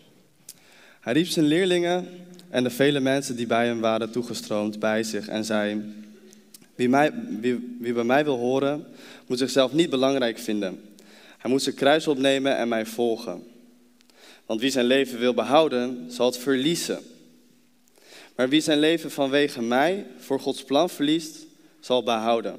Hij 1.00 1.12
riep 1.12 1.26
zijn 1.26 1.46
leerlingen 1.46 2.08
en 2.50 2.62
de 2.62 2.70
vele 2.70 3.00
mensen 3.00 3.36
die 3.36 3.46
bij 3.46 3.66
hem 3.66 3.80
waren 3.80 4.10
toegestroomd 4.10 4.78
bij 4.78 5.02
zich 5.02 5.28
en 5.28 5.44
zei: 5.44 5.82
wie, 6.74 6.88
mij, 6.88 7.12
wie, 7.40 7.92
bij 7.92 8.04
mij 8.04 8.24
wil 8.24 8.36
horen, 8.36 8.86
moet 9.26 9.38
zichzelf 9.38 9.72
niet 9.72 9.90
belangrijk 9.90 10.38
vinden. 10.38 10.80
Hij 11.38 11.50
moet 11.50 11.62
zijn 11.62 11.74
kruis 11.74 12.06
opnemen 12.06 12.56
en 12.56 12.68
mij 12.68 12.86
volgen. 12.86 13.42
Want 14.46 14.60
wie 14.60 14.70
zijn 14.70 14.84
leven 14.84 15.18
wil 15.18 15.34
behouden, 15.34 16.04
zal 16.08 16.26
het 16.26 16.38
verliezen. 16.38 16.98
Maar 18.36 18.48
wie 18.48 18.60
zijn 18.60 18.78
leven 18.78 19.10
vanwege 19.10 19.62
mij 19.62 20.06
voor 20.18 20.40
Gods 20.40 20.64
plan 20.64 20.90
verliest, 20.90 21.36
zal 21.80 22.02
behouden. 22.02 22.56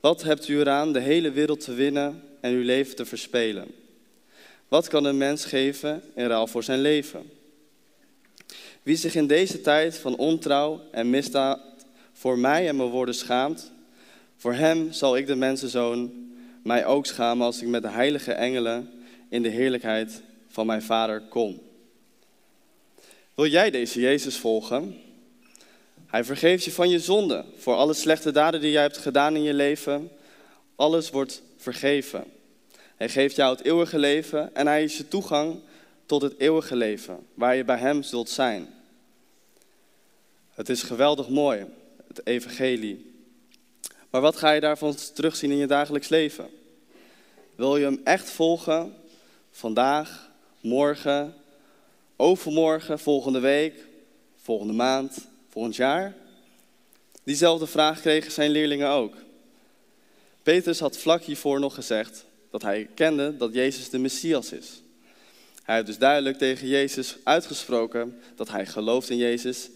Wat 0.00 0.22
hebt 0.22 0.48
u 0.48 0.58
eraan 0.58 0.92
de 0.92 1.00
hele 1.00 1.30
wereld 1.30 1.60
te 1.60 1.74
winnen 1.74 2.22
en 2.40 2.52
uw 2.52 2.62
leven 2.62 2.96
te 2.96 3.04
verspelen? 3.04 3.79
Wat 4.70 4.88
kan 4.88 5.04
een 5.04 5.16
mens 5.16 5.44
geven 5.44 6.02
in 6.14 6.26
ruil 6.26 6.46
voor 6.46 6.62
zijn 6.62 6.80
leven? 6.80 7.30
Wie 8.82 8.96
zich 8.96 9.14
in 9.14 9.26
deze 9.26 9.60
tijd 9.60 9.98
van 9.98 10.16
ontrouw 10.16 10.80
en 10.90 11.10
misdaad 11.10 11.60
voor 12.12 12.38
mij 12.38 12.68
en 12.68 12.76
mijn 12.76 12.88
woorden 12.88 13.14
schaamt, 13.14 13.72
voor 14.36 14.54
hem 14.54 14.92
zal 14.92 15.16
ik 15.16 15.26
de 15.26 15.34
mensenzoon 15.34 16.12
mij 16.62 16.86
ook 16.86 17.06
schamen 17.06 17.46
als 17.46 17.62
ik 17.62 17.68
met 17.68 17.82
de 17.82 17.88
heilige 17.88 18.32
engelen 18.32 18.90
in 19.28 19.42
de 19.42 19.48
heerlijkheid 19.48 20.22
van 20.48 20.66
mijn 20.66 20.82
vader 20.82 21.20
kom. 21.20 21.60
Wil 23.34 23.46
jij 23.46 23.70
deze 23.70 24.00
Jezus 24.00 24.36
volgen? 24.36 24.96
Hij 26.06 26.24
vergeeft 26.24 26.64
je 26.64 26.72
van 26.72 26.88
je 26.88 26.98
zonde, 26.98 27.44
voor 27.56 27.74
alle 27.74 27.94
slechte 27.94 28.32
daden 28.32 28.60
die 28.60 28.70
jij 28.70 28.82
hebt 28.82 28.98
gedaan 28.98 29.36
in 29.36 29.42
je 29.42 29.54
leven. 29.54 30.10
Alles 30.76 31.10
wordt 31.10 31.42
vergeven. 31.56 32.38
Hij 33.00 33.08
geeft 33.08 33.36
jou 33.36 33.56
het 33.56 33.64
eeuwige 33.64 33.98
leven 33.98 34.54
en 34.54 34.66
hij 34.66 34.82
is 34.84 34.96
je 34.96 35.08
toegang 35.08 35.60
tot 36.06 36.22
het 36.22 36.38
eeuwige 36.38 36.76
leven, 36.76 37.26
waar 37.34 37.56
je 37.56 37.64
bij 37.64 37.76
hem 37.76 38.02
zult 38.02 38.28
zijn. 38.28 38.68
Het 40.50 40.68
is 40.68 40.82
geweldig 40.82 41.28
mooi, 41.28 41.66
het 42.08 42.26
evangelie. 42.26 43.12
Maar 44.10 44.20
wat 44.20 44.36
ga 44.36 44.50
je 44.50 44.60
daarvan 44.60 44.94
terugzien 45.14 45.50
in 45.50 45.56
je 45.56 45.66
dagelijks 45.66 46.08
leven? 46.08 46.50
Wil 47.54 47.76
je 47.76 47.84
hem 47.84 48.00
echt 48.04 48.30
volgen? 48.30 48.94
Vandaag, 49.50 50.30
morgen 50.60 51.34
overmorgen, 52.16 52.98
volgende 52.98 53.40
week, 53.40 53.86
volgende 54.42 54.72
maand, 54.72 55.26
volgend 55.48 55.76
jaar? 55.76 56.14
Diezelfde 57.22 57.66
vraag 57.66 58.00
kregen 58.00 58.32
zijn 58.32 58.50
leerlingen 58.50 58.88
ook. 58.88 59.14
Petrus 60.42 60.80
had 60.80 60.98
vlak 60.98 61.22
hiervoor 61.22 61.60
nog 61.60 61.74
gezegd 61.74 62.28
dat 62.50 62.62
hij 62.62 62.88
kende 62.94 63.36
dat 63.36 63.54
Jezus 63.54 63.90
de 63.90 63.98
Messias 63.98 64.52
is. 64.52 64.82
Hij 65.62 65.74
heeft 65.74 65.86
dus 65.86 65.98
duidelijk 65.98 66.38
tegen 66.38 66.68
Jezus 66.68 67.16
uitgesproken 67.24 68.20
dat 68.36 68.48
hij 68.50 68.66
gelooft 68.66 69.10
in 69.10 69.16
Jezus. 69.16 69.68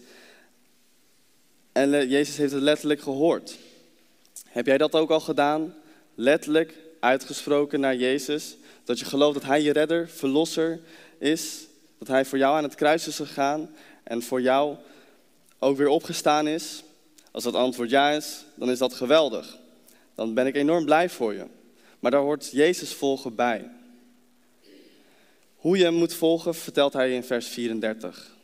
En 1.71 2.07
Jezus 2.07 2.37
heeft 2.37 2.51
het 2.51 2.61
letterlijk 2.61 3.01
gehoord. 3.01 3.57
Heb 4.47 4.65
jij 4.65 4.77
dat 4.77 4.93
ook 4.93 5.09
al 5.09 5.19
gedaan? 5.19 5.75
Letterlijk 6.15 6.73
uitgesproken 6.99 7.79
naar 7.79 7.95
Jezus? 7.95 8.57
Dat 8.83 8.99
je 8.99 9.05
gelooft 9.05 9.33
dat 9.33 9.43
Hij 9.43 9.61
je 9.61 9.73
redder, 9.73 10.09
verlosser 10.09 10.79
is? 11.17 11.67
Dat 11.99 12.07
Hij 12.07 12.25
voor 12.25 12.37
jou 12.37 12.57
aan 12.57 12.63
het 12.63 12.75
kruis 12.75 13.07
is 13.07 13.15
gegaan 13.15 13.75
en 14.03 14.21
voor 14.21 14.41
jou 14.41 14.75
ook 15.59 15.77
weer 15.77 15.87
opgestaan 15.87 16.47
is? 16.47 16.83
Als 17.31 17.43
dat 17.43 17.53
antwoord 17.53 17.89
ja 17.89 18.11
is, 18.11 18.43
dan 18.55 18.69
is 18.69 18.77
dat 18.77 18.93
geweldig. 18.93 19.57
Dan 20.15 20.33
ben 20.33 20.47
ik 20.47 20.55
enorm 20.55 20.85
blij 20.85 21.09
voor 21.09 21.33
je. 21.33 21.45
Maar 22.05 22.13
daar 22.13 22.23
hoort 22.23 22.51
Jezus 22.51 22.93
volgen 22.93 23.35
bij. 23.35 23.69
Hoe 25.55 25.77
je 25.77 25.83
hem 25.83 25.93
moet 25.93 26.13
volgen, 26.13 26.55
vertelt 26.55 26.93
hij 26.93 27.13
in 27.13 27.23
vers 27.23 27.47
34. 27.47 28.35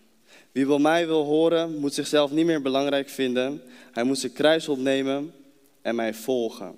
Wie 0.51 0.65
bij 0.65 0.77
mij 0.77 1.07
wil 1.07 1.23
horen, 1.23 1.75
moet 1.75 1.93
zichzelf 1.93 2.31
niet 2.31 2.45
meer 2.45 2.61
belangrijk 2.61 3.09
vinden. 3.09 3.61
Hij 3.91 4.03
moet 4.03 4.19
zijn 4.19 4.33
kruis 4.33 4.67
opnemen 4.67 5.33
en 5.81 5.95
mij 5.95 6.13
volgen. 6.13 6.77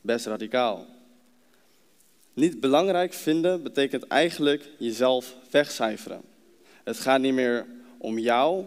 Best 0.00 0.26
radicaal. 0.26 0.86
Niet 2.34 2.60
belangrijk 2.60 3.12
vinden 3.12 3.62
betekent 3.62 4.06
eigenlijk 4.06 4.68
jezelf 4.78 5.34
wegcijferen. 5.50 6.22
Het 6.84 6.98
gaat 6.98 7.20
niet 7.20 7.34
meer 7.34 7.66
om 7.98 8.18
jou, 8.18 8.64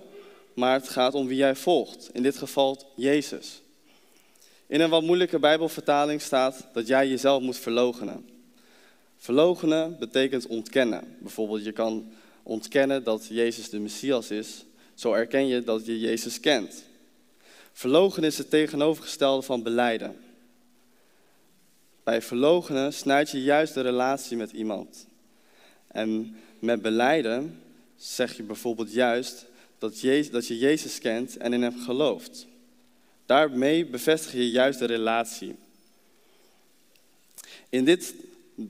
maar 0.54 0.74
het 0.74 0.90
gaat 0.90 1.14
om 1.14 1.28
wie 1.28 1.38
jij 1.38 1.56
volgt. 1.56 2.10
In 2.14 2.24
dit 2.24 2.38
geval 2.38 2.94
Jezus. 2.96 3.64
In 4.68 4.82
een 4.82 4.90
wat 4.90 5.04
moeilijke 5.04 5.40
Bijbelvertaling 5.40 6.22
staat 6.22 6.68
dat 6.74 6.88
jij 6.88 7.08
jezelf 7.08 7.42
moet 7.42 7.58
verloochenen. 7.58 8.30
Verloochenen 9.18 10.00
betekent 10.00 10.48
ontkennen. 10.48 11.18
Bijvoorbeeld, 11.20 11.64
je 11.66 11.72
kan 11.72 12.12
ontkennen 12.44 13.04
dat 13.04 13.28
Jezus 13.30 13.70
de 13.70 13.80
Messias 13.80 14.32
is. 14.32 14.66
Zo 14.94 15.14
erken 15.14 15.48
je 15.48 15.64
dat 15.64 15.86
je 15.86 16.00
Jezus 16.00 16.40
kent. 16.40 16.84
Verlogen 17.74 18.24
is 18.24 18.38
het 18.38 18.50
tegenovergestelde 18.50 19.42
van 19.42 19.64
beleiden. 19.64 20.16
Bij 22.04 22.22
verlogenen 22.22 22.94
snijd 22.94 23.30
je 23.30 23.44
juist 23.44 23.74
de 23.74 23.82
relatie 23.82 24.38
met 24.38 24.52
iemand. 24.52 25.08
En 25.88 26.36
met 26.60 26.82
beleiden 26.82 27.62
zeg 27.96 28.38
je 28.38 28.44
bijvoorbeeld 28.44 28.94
juist 28.94 29.46
dat 29.78 30.00
je 30.48 30.58
Jezus 30.58 31.00
kent 31.00 31.38
en 31.38 31.54
in 31.54 31.62
hem 31.62 31.80
gelooft. 31.80 32.48
Daarmee 33.26 33.86
bevestig 33.86 34.32
je 34.32 34.50
juist 34.50 34.80
de 34.80 34.86
relatie. 34.86 35.56
In 37.70 37.86
dit 37.86 38.16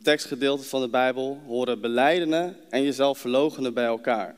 tekstgedeelte 0.04 0.64
van 0.64 0.82
de 0.82 0.88
Bijbel 0.88 1.42
horen 1.46 1.82
beleidenen 1.82 2.58
en 2.70 2.84
jezelf 2.84 3.18
verlogenen 3.18 3.74
bij 3.74 3.86
elkaar. 3.86 4.36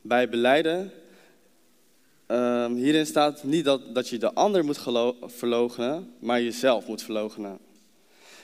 Bij 0.00 0.28
beleiden, 0.28 0.92
um, 2.26 2.74
hierin 2.74 3.06
staat 3.06 3.44
niet 3.44 3.64
dat, 3.64 3.94
dat 3.94 4.08
je 4.08 4.18
de 4.18 4.32
ander 4.32 4.64
moet 4.64 4.80
verlogenen, 5.26 6.14
maar 6.18 6.42
jezelf 6.42 6.86
moet 6.86 7.02
verlogenen. 7.02 7.58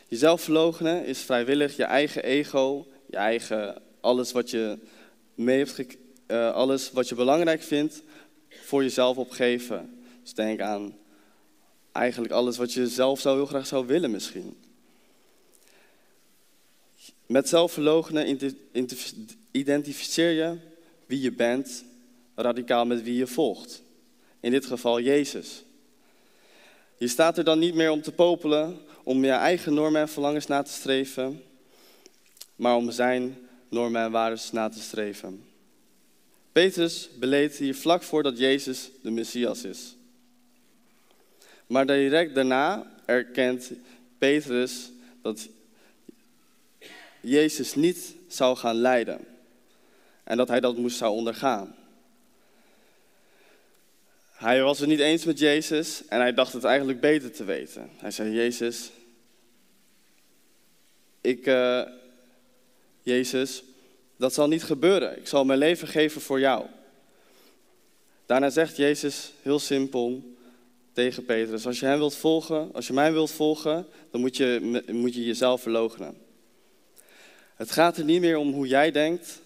Jezelf 0.08 0.40
verlogenen 0.42 1.06
is 1.06 1.20
vrijwillig 1.20 1.76
je 1.76 1.84
eigen 1.84 2.22
ego, 2.22 2.86
je 3.06 3.16
eigen 3.16 3.82
alles 4.00 4.32
wat 4.32 4.50
je 4.50 4.78
mee 5.34 5.56
heeft, 5.56 5.96
uh, 6.26 6.52
alles 6.52 6.90
wat 6.90 7.08
je 7.08 7.14
belangrijk 7.14 7.62
vindt, 7.62 8.02
voor 8.48 8.82
jezelf 8.82 9.16
opgeven. 9.16 9.97
Dus 10.28 10.36
denk 10.36 10.60
aan 10.60 10.96
eigenlijk 11.92 12.32
alles 12.32 12.56
wat 12.56 12.72
je 12.72 12.88
zelf 12.88 13.20
zo 13.20 13.34
heel 13.34 13.46
graag 13.46 13.66
zou 13.66 13.86
willen 13.86 14.10
misschien. 14.10 14.56
Met 17.26 17.48
zelfverloochenen 17.48 18.38
identificeer 19.50 20.30
je 20.30 20.56
wie 21.06 21.20
je 21.20 21.32
bent, 21.32 21.84
radicaal 22.34 22.86
met 22.86 23.02
wie 23.02 23.16
je 23.16 23.26
volgt. 23.26 23.82
In 24.40 24.50
dit 24.50 24.66
geval 24.66 25.00
Jezus. 25.00 25.62
Je 26.98 27.08
staat 27.08 27.38
er 27.38 27.44
dan 27.44 27.58
niet 27.58 27.74
meer 27.74 27.90
om 27.90 28.02
te 28.02 28.12
popelen, 28.12 28.78
om 29.02 29.24
je 29.24 29.30
eigen 29.30 29.74
normen 29.74 30.00
en 30.00 30.08
verlangens 30.08 30.46
na 30.46 30.62
te 30.62 30.72
streven, 30.72 31.42
maar 32.56 32.76
om 32.76 32.90
zijn 32.90 33.48
normen 33.68 34.02
en 34.02 34.10
waarden 34.10 34.40
na 34.52 34.68
te 34.68 34.80
streven. 34.80 35.44
Petrus 36.52 37.08
beleed 37.18 37.56
hier 37.56 37.74
vlak 37.74 38.02
voordat 38.02 38.38
Jezus 38.38 38.90
de 39.02 39.10
Messias 39.10 39.64
is. 39.64 39.96
Maar 41.68 41.86
direct 41.86 42.34
daarna 42.34 42.86
erkent 43.04 43.70
Petrus 44.18 44.90
dat 45.22 45.48
Jezus 47.20 47.74
niet 47.74 48.14
zou 48.28 48.56
gaan 48.56 48.76
lijden. 48.76 49.26
En 50.24 50.36
dat 50.36 50.48
hij 50.48 50.60
dat 50.60 50.76
moest 50.76 50.96
zou 50.96 51.12
ondergaan. 51.12 51.74
Hij 54.32 54.62
was 54.62 54.78
het 54.78 54.88
niet 54.88 55.00
eens 55.00 55.24
met 55.24 55.38
Jezus 55.38 56.02
en 56.08 56.20
hij 56.20 56.34
dacht 56.34 56.52
het 56.52 56.64
eigenlijk 56.64 57.00
beter 57.00 57.32
te 57.32 57.44
weten. 57.44 57.90
Hij 57.96 58.10
zei, 58.10 58.32
Jezus, 58.32 58.90
ik, 61.20 61.46
uh, 61.46 61.82
Jezus, 63.02 63.62
dat 64.16 64.34
zal 64.34 64.48
niet 64.48 64.64
gebeuren. 64.64 65.18
Ik 65.18 65.26
zal 65.26 65.44
mijn 65.44 65.58
leven 65.58 65.88
geven 65.88 66.20
voor 66.20 66.40
jou. 66.40 66.66
Daarna 68.26 68.50
zegt 68.50 68.76
Jezus 68.76 69.32
heel 69.42 69.58
simpel 69.58 70.36
tegen 70.98 71.24
Petrus, 71.24 71.66
als 71.66 71.80
je 71.80 71.86
hem 71.86 71.98
wilt 71.98 72.14
volgen, 72.14 72.70
als 72.72 72.86
je 72.86 72.92
mij 72.92 73.12
wilt 73.12 73.30
volgen, 73.30 73.86
dan 74.10 74.20
moet 74.20 74.36
je, 74.36 74.82
moet 74.92 75.14
je 75.14 75.24
jezelf 75.24 75.62
verloochenen. 75.62 76.16
Het 77.54 77.70
gaat 77.70 77.96
er 77.96 78.04
niet 78.04 78.20
meer 78.20 78.36
om 78.36 78.52
hoe 78.52 78.66
jij 78.66 78.90
denkt, 78.90 79.40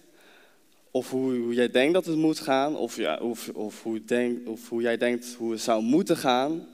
of 0.91 1.09
hoe, 1.09 1.53
jij 1.53 1.69
denkt 1.69 1.93
dat 1.93 2.05
het 2.05 2.15
moet 2.15 2.39
gaan, 2.39 2.75
of, 2.75 2.95
ja, 2.95 3.17
of, 3.17 3.49
of, 3.49 3.83
hoe 3.83 4.05
denk, 4.05 4.47
of 4.47 4.69
hoe 4.69 4.81
jij 4.81 4.97
denkt 4.97 5.33
hoe 5.37 5.51
het 5.51 5.61
zou 5.61 5.81
moeten 5.81 6.17
gaan. 6.17 6.67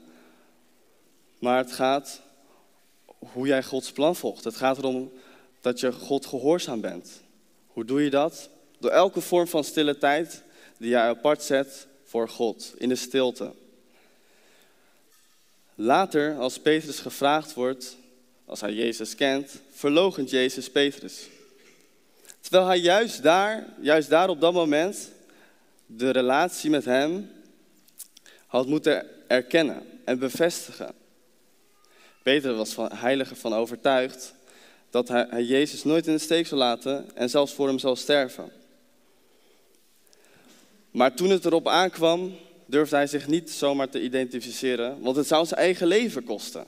Maar 1.38 1.58
het 1.58 1.72
gaat 1.72 2.20
hoe 3.32 3.46
jij 3.46 3.62
Gods 3.62 3.92
plan 3.92 4.16
volgt. 4.16 4.44
Het 4.44 4.56
gaat 4.56 4.78
erom 4.78 5.12
dat 5.60 5.80
je 5.80 5.92
God 5.92 6.26
gehoorzaam 6.26 6.80
bent. 6.80 7.22
Hoe 7.66 7.84
doe 7.84 8.02
je 8.02 8.10
dat? 8.10 8.50
Door 8.78 8.90
elke 8.90 9.20
vorm 9.20 9.46
van 9.46 9.64
stille 9.64 9.98
tijd 9.98 10.42
die 10.78 10.88
jij 10.88 11.08
apart 11.08 11.42
zet 11.42 11.86
voor 12.04 12.28
God, 12.28 12.74
in 12.76 12.88
de 12.88 12.96
stilte. 12.96 13.52
Later, 15.82 16.36
als 16.38 16.58
Petrus 16.58 16.98
gevraagd 16.98 17.54
wordt 17.54 17.96
als 18.44 18.60
hij 18.60 18.72
Jezus 18.72 19.14
kent, 19.14 19.60
verlogent 19.70 20.30
Jezus 20.30 20.70
Petrus. 20.70 21.26
Terwijl 22.40 22.66
hij 22.66 22.78
juist 22.78 23.22
daar, 23.22 23.66
juist 23.80 24.08
daar 24.08 24.28
op 24.28 24.40
dat 24.40 24.52
moment, 24.52 25.10
de 25.86 26.10
relatie 26.10 26.70
met 26.70 26.84
hem 26.84 27.30
had 28.46 28.66
moeten 28.66 29.06
erkennen 29.28 29.82
en 30.04 30.18
bevestigen. 30.18 30.94
Peter 32.22 32.54
was 32.54 32.72
van 32.72 32.92
heilige 32.92 33.36
van 33.36 33.54
overtuigd 33.54 34.34
dat 34.90 35.08
hij 35.08 35.44
Jezus 35.44 35.84
nooit 35.84 36.06
in 36.06 36.12
de 36.12 36.18
steek 36.18 36.46
zou 36.46 36.60
laten 36.60 37.10
en 37.14 37.30
zelfs 37.30 37.52
voor 37.52 37.66
hem 37.66 37.78
zou 37.78 37.96
sterven. 37.96 38.52
Maar 40.90 41.14
toen 41.14 41.30
het 41.30 41.44
erop 41.44 41.68
aankwam, 41.68 42.36
durfde 42.70 42.96
hij 42.96 43.06
zich 43.06 43.26
niet 43.26 43.50
zomaar 43.50 43.88
te 43.88 44.02
identificeren, 44.02 45.00
want 45.00 45.16
het 45.16 45.26
zou 45.26 45.46
zijn 45.46 45.60
eigen 45.60 45.86
leven 45.86 46.24
kosten. 46.24 46.66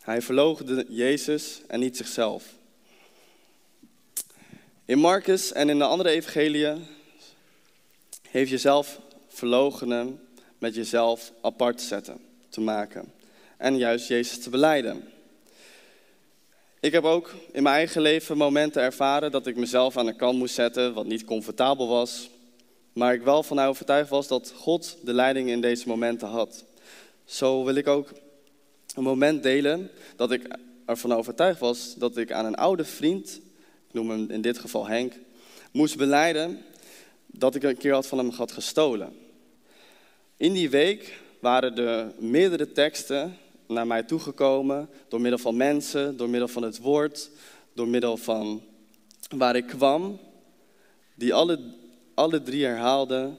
Hij 0.00 0.22
verloochende 0.22 0.86
Jezus 0.88 1.60
en 1.66 1.80
niet 1.80 1.96
zichzelf. 1.96 2.44
In 4.84 4.98
Marcus 4.98 5.52
en 5.52 5.68
in 5.68 5.78
de 5.78 5.84
andere 5.84 6.10
evangeliën 6.10 6.86
heeft 8.28 8.50
jezelf 8.50 9.00
verloochenen 9.28 10.20
met 10.58 10.74
jezelf 10.74 11.32
apart 11.40 11.78
te 11.78 11.84
zetten, 11.84 12.20
te 12.48 12.60
maken. 12.60 13.12
En 13.56 13.76
juist 13.76 14.08
Jezus 14.08 14.42
te 14.42 14.50
beleiden. 14.50 15.15
Ik 16.80 16.92
heb 16.92 17.04
ook 17.04 17.34
in 17.52 17.62
mijn 17.62 17.74
eigen 17.74 18.02
leven 18.02 18.36
momenten 18.36 18.82
ervaren 18.82 19.30
dat 19.30 19.46
ik 19.46 19.56
mezelf 19.56 19.96
aan 19.96 20.06
de 20.06 20.16
kant 20.16 20.38
moest 20.38 20.54
zetten, 20.54 20.94
wat 20.94 21.06
niet 21.06 21.24
comfortabel 21.24 21.88
was. 21.88 22.30
Maar 22.92 23.14
ik 23.14 23.22
wel 23.22 23.42
van 23.42 23.58
overtuigd 23.58 24.10
was 24.10 24.28
dat 24.28 24.52
God 24.56 24.96
de 25.02 25.12
leiding 25.12 25.48
in 25.48 25.60
deze 25.60 25.88
momenten 25.88 26.28
had. 26.28 26.64
Zo 27.24 27.64
wil 27.64 27.74
ik 27.74 27.86
ook 27.86 28.12
een 28.94 29.02
moment 29.02 29.42
delen 29.42 29.90
dat 30.16 30.30
ik 30.32 30.56
ervan 30.86 31.12
overtuigd 31.12 31.60
was 31.60 31.94
dat 31.94 32.16
ik 32.16 32.32
aan 32.32 32.44
een 32.44 32.54
oude 32.54 32.84
vriend, 32.84 33.40
ik 33.88 33.92
noem 33.92 34.10
hem 34.10 34.30
in 34.30 34.40
dit 34.40 34.58
geval 34.58 34.86
Henk, 34.86 35.12
moest 35.72 35.96
beleiden 35.96 36.64
dat 37.26 37.54
ik 37.54 37.62
een 37.62 37.76
keer 37.76 37.92
had 37.92 38.06
van 38.06 38.18
hem 38.18 38.30
had 38.30 38.52
gestolen. 38.52 39.16
In 40.36 40.52
die 40.52 40.70
week 40.70 41.20
waren 41.40 41.76
er 41.78 42.12
meerdere 42.18 42.72
teksten 42.72 43.36
naar 43.68 43.86
mij 43.86 44.02
toegekomen 44.02 44.88
door 45.08 45.20
middel 45.20 45.38
van 45.38 45.56
mensen, 45.56 46.16
door 46.16 46.28
middel 46.28 46.48
van 46.48 46.62
het 46.62 46.78
woord, 46.78 47.30
door 47.72 47.88
middel 47.88 48.16
van 48.16 48.62
waar 49.28 49.56
ik 49.56 49.66
kwam, 49.66 50.18
die 51.14 51.34
alle, 51.34 51.58
alle 52.14 52.42
drie 52.42 52.64
herhaalden. 52.64 53.38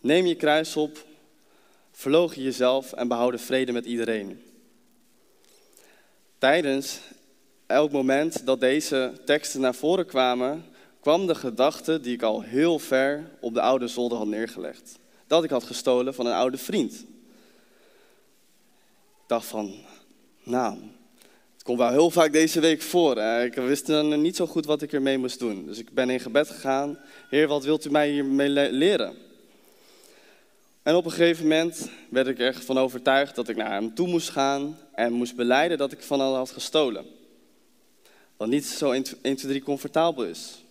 Neem 0.00 0.26
je 0.26 0.34
kruis 0.34 0.76
op, 0.76 1.04
verloochen 1.92 2.42
jezelf 2.42 2.92
en 2.92 3.08
behouden 3.08 3.40
vrede 3.40 3.72
met 3.72 3.84
iedereen. 3.84 4.42
Tijdens 6.38 7.00
elk 7.66 7.92
moment 7.92 8.46
dat 8.46 8.60
deze 8.60 9.12
teksten 9.24 9.60
naar 9.60 9.74
voren 9.74 10.06
kwamen, 10.06 10.64
kwam 11.00 11.26
de 11.26 11.34
gedachte 11.34 12.00
die 12.00 12.14
ik 12.14 12.22
al 12.22 12.42
heel 12.42 12.78
ver 12.78 13.30
op 13.40 13.54
de 13.54 13.60
oude 13.60 13.88
zolder 13.88 14.18
had 14.18 14.26
neergelegd. 14.26 14.98
Dat 15.26 15.44
ik 15.44 15.50
had 15.50 15.64
gestolen 15.64 16.14
van 16.14 16.26
een 16.26 16.32
oude 16.32 16.56
vriend. 16.58 17.04
Dacht 19.26 19.46
van, 19.46 19.74
nou, 20.42 20.78
het 21.54 21.62
komt 21.62 21.78
wel 21.78 21.90
heel 21.90 22.10
vaak 22.10 22.32
deze 22.32 22.60
week 22.60 22.82
voor. 22.82 23.18
Ik 23.18 23.54
wist 23.54 23.86
dan 23.86 24.22
niet 24.22 24.36
zo 24.36 24.46
goed 24.46 24.66
wat 24.66 24.82
ik 24.82 24.92
ermee 24.92 25.18
moest 25.18 25.38
doen. 25.38 25.66
Dus 25.66 25.78
ik 25.78 25.92
ben 25.92 26.10
in 26.10 26.20
gebed 26.20 26.48
gegaan. 26.48 26.98
Heer, 27.30 27.48
wat 27.48 27.64
wilt 27.64 27.84
u 27.84 27.90
mij 27.90 28.10
hiermee 28.10 28.48
leren? 28.72 29.14
En 30.82 30.94
op 30.94 31.04
een 31.04 31.10
gegeven 31.10 31.42
moment 31.42 31.90
werd 32.08 32.26
ik 32.26 32.38
er 32.38 32.54
van 32.54 32.78
overtuigd 32.78 33.34
dat 33.34 33.48
ik 33.48 33.56
naar 33.56 33.72
hem 33.72 33.94
toe 33.94 34.08
moest 34.08 34.30
gaan 34.30 34.78
en 34.92 35.12
moest 35.12 35.36
beleiden 35.36 35.78
dat 35.78 35.92
ik 35.92 36.02
van 36.02 36.20
hem 36.20 36.32
had 36.32 36.50
gestolen. 36.50 37.04
Wat 38.36 38.48
niet 38.48 38.66
zo 38.66 38.90
1, 38.90 39.02
2, 39.02 39.34
3 39.34 39.62
comfortabel 39.62 40.24
is. 40.24 40.64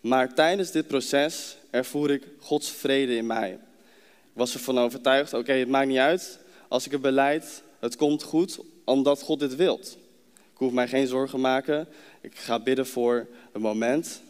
Maar 0.00 0.34
tijdens 0.34 0.70
dit 0.70 0.86
proces 0.86 1.56
ervoer 1.70 2.10
ik 2.10 2.28
Gods 2.38 2.70
vrede 2.70 3.16
in 3.16 3.26
mij. 3.26 3.50
Ik 3.50 4.40
was 4.40 4.54
ervan 4.54 4.78
overtuigd, 4.78 5.34
oké, 5.34 5.52
het 5.52 5.68
maakt 5.68 5.88
niet 5.88 5.98
uit 5.98 6.38
als 6.68 6.86
ik 6.86 6.92
het 6.92 7.00
beleid, 7.00 7.62
het 7.84 7.96
komt 7.96 8.22
goed 8.22 8.58
omdat 8.84 9.22
God 9.22 9.38
dit 9.40 9.56
wilt. 9.56 9.96
Ik 10.34 10.60
hoef 10.60 10.72
mij 10.72 10.88
geen 10.88 11.06
zorgen 11.06 11.40
maken, 11.40 11.88
ik 12.20 12.36
ga 12.36 12.60
bidden 12.60 12.86
voor 12.86 13.26
een 13.52 13.60
moment 13.60 14.22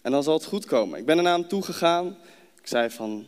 en 0.00 0.10
dan 0.10 0.22
zal 0.22 0.34
het 0.34 0.44
goed 0.44 0.64
komen. 0.64 0.98
Ik 0.98 1.04
ben 1.04 1.16
er 1.16 1.22
naar 1.22 1.38
hem 1.38 1.48
toe 1.48 1.62
gegaan, 1.62 2.16
ik 2.60 2.66
zei 2.66 2.90
van, 2.90 3.26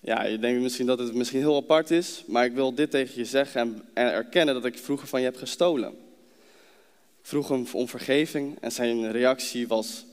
ja, 0.00 0.24
je 0.24 0.38
denkt 0.38 0.62
misschien 0.62 0.86
dat 0.86 0.98
het 0.98 1.14
misschien 1.14 1.40
heel 1.40 1.56
apart 1.56 1.90
is, 1.90 2.22
maar 2.26 2.44
ik 2.44 2.52
wil 2.52 2.74
dit 2.74 2.90
tegen 2.90 3.14
je 3.16 3.24
zeggen 3.24 3.60
en, 3.60 3.82
en 3.94 4.12
erkennen 4.12 4.54
dat 4.54 4.64
ik 4.64 4.78
vroeger 4.78 5.08
van 5.08 5.20
je 5.20 5.26
heb 5.26 5.36
gestolen. 5.36 5.90
Ik 7.20 7.26
vroeg 7.26 7.48
hem 7.48 7.66
om 7.72 7.88
vergeving 7.88 8.58
en 8.60 8.72
zijn 8.72 9.12
reactie 9.12 9.68
was 9.68 10.04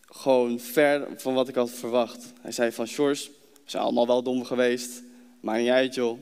gewoon 0.00 0.60
ver 0.60 1.08
van 1.16 1.34
wat 1.34 1.48
ik 1.48 1.54
had 1.54 1.70
verwacht. 1.70 2.32
Hij 2.40 2.52
zei 2.52 2.72
van, 2.72 2.86
Sjors, 2.86 3.26
we 3.52 3.60
zijn 3.64 3.82
allemaal 3.82 4.06
wel 4.06 4.22
dom 4.22 4.44
geweest, 4.44 5.02
maar 5.40 5.58
niet 5.58 5.70
uit 5.70 5.94
joh. 5.94 6.18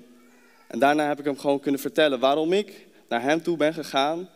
En 0.68 0.78
daarna 0.78 1.08
heb 1.08 1.18
ik 1.18 1.24
hem 1.24 1.38
gewoon 1.38 1.60
kunnen 1.60 1.80
vertellen 1.80 2.20
waarom 2.20 2.52
ik 2.52 2.86
naar 3.08 3.22
hem 3.22 3.42
toe 3.42 3.56
ben 3.56 3.74
gegaan 3.74 4.28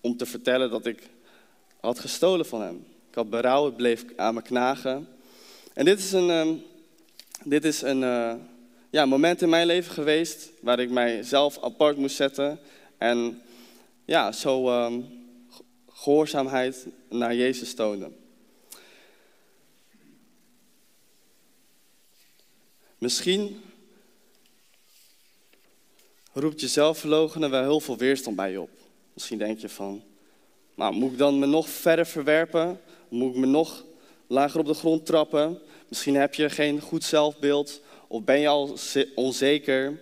om 0.00 0.16
te 0.16 0.26
vertellen 0.26 0.70
dat 0.70 0.86
ik 0.86 1.02
had 1.80 1.98
gestolen 1.98 2.46
van 2.46 2.62
hem. 2.62 2.86
Ik 3.08 3.14
had 3.14 3.30
berouw, 3.30 3.64
het 3.64 3.76
bleef 3.76 4.04
aan 4.16 4.34
me 4.34 4.42
knagen. 4.42 5.08
En 5.72 5.84
dit 5.84 5.98
is 5.98 6.12
een, 6.12 6.30
um, 6.30 6.62
dit 7.44 7.64
is 7.64 7.82
een 7.82 8.02
uh, 8.02 8.34
ja, 8.90 9.06
moment 9.06 9.42
in 9.42 9.48
mijn 9.48 9.66
leven 9.66 9.92
geweest 9.92 10.50
waar 10.60 10.78
ik 10.78 10.90
mijzelf 10.90 11.62
apart 11.62 11.96
moest 11.96 12.16
zetten 12.16 12.60
en 12.98 13.42
ja, 14.04 14.32
zo 14.32 14.84
um, 14.84 15.06
gehoorzaamheid 15.88 16.86
naar 17.08 17.34
Jezus 17.34 17.74
toonde. 17.74 18.10
Misschien 22.98 23.62
roept 26.32 26.60
je 26.60 26.68
zelfverloochenen 26.68 27.50
wel 27.50 27.62
heel 27.62 27.80
veel 27.80 27.96
weerstand 27.96 28.36
bij 28.36 28.50
je 28.50 28.60
op. 28.60 28.70
Misschien 29.12 29.38
denk 29.38 29.58
je 29.58 29.68
van, 29.68 30.02
nou, 30.74 30.94
moet 30.94 31.12
ik 31.12 31.18
dan 31.18 31.38
me 31.38 31.46
nog 31.46 31.68
verder 31.68 32.06
verwerpen? 32.06 32.80
Moet 33.08 33.34
ik 33.34 33.40
me 33.40 33.46
nog 33.46 33.84
lager 34.26 34.60
op 34.60 34.66
de 34.66 34.74
grond 34.74 35.06
trappen? 35.06 35.58
Misschien 35.88 36.14
heb 36.14 36.34
je 36.34 36.50
geen 36.50 36.80
goed 36.80 37.04
zelfbeeld 37.04 37.80
of 38.06 38.24
ben 38.24 38.40
je 38.40 38.48
al 38.48 38.76
onzeker. 39.14 40.00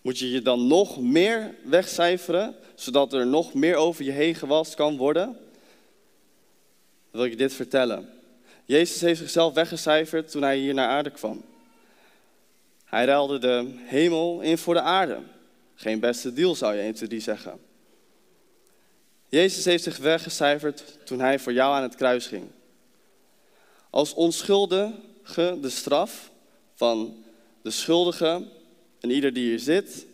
Moet 0.00 0.18
je 0.18 0.30
je 0.30 0.42
dan 0.42 0.66
nog 0.66 1.00
meer 1.00 1.54
wegcijferen, 1.64 2.54
zodat 2.74 3.12
er 3.12 3.26
nog 3.26 3.54
meer 3.54 3.76
over 3.76 4.04
je 4.04 4.10
heen 4.10 4.34
gewast 4.34 4.74
kan 4.74 4.96
worden? 4.96 5.26
Dan 5.26 5.36
wil 7.10 7.24
ik 7.24 7.30
je 7.30 7.36
dit 7.36 7.52
vertellen. 7.52 8.08
Jezus 8.64 9.00
heeft 9.00 9.18
zichzelf 9.18 9.54
weggecijferd 9.54 10.30
toen 10.30 10.42
hij 10.42 10.58
hier 10.58 10.74
naar 10.74 10.88
aarde 10.88 11.10
kwam. 11.10 11.44
Hij 12.94 13.04
ruilde 13.04 13.38
de 13.38 13.74
hemel 13.76 14.40
in 14.40 14.58
voor 14.58 14.74
de 14.74 14.80
aarde. 14.80 15.18
Geen 15.74 16.00
beste 16.00 16.32
deal 16.32 16.54
zou 16.54 16.74
je 16.74 16.80
1, 16.80 16.94
2, 16.94 17.08
3 17.08 17.20
zeggen. 17.20 17.60
Jezus 19.28 19.64
heeft 19.64 19.82
zich 19.82 19.96
weggecijferd 19.96 20.98
toen 21.04 21.20
hij 21.20 21.38
voor 21.38 21.52
jou 21.52 21.74
aan 21.74 21.82
het 21.82 21.94
kruis 21.94 22.26
ging. 22.26 22.46
Als 23.90 24.14
onschuldige 24.14 25.58
de 25.60 25.70
straf 25.70 26.30
van 26.74 27.24
de 27.62 27.70
schuldige 27.70 28.46
en 29.00 29.10
ieder 29.10 29.32
die 29.32 29.48
hier 29.48 29.58
zit, 29.58 30.06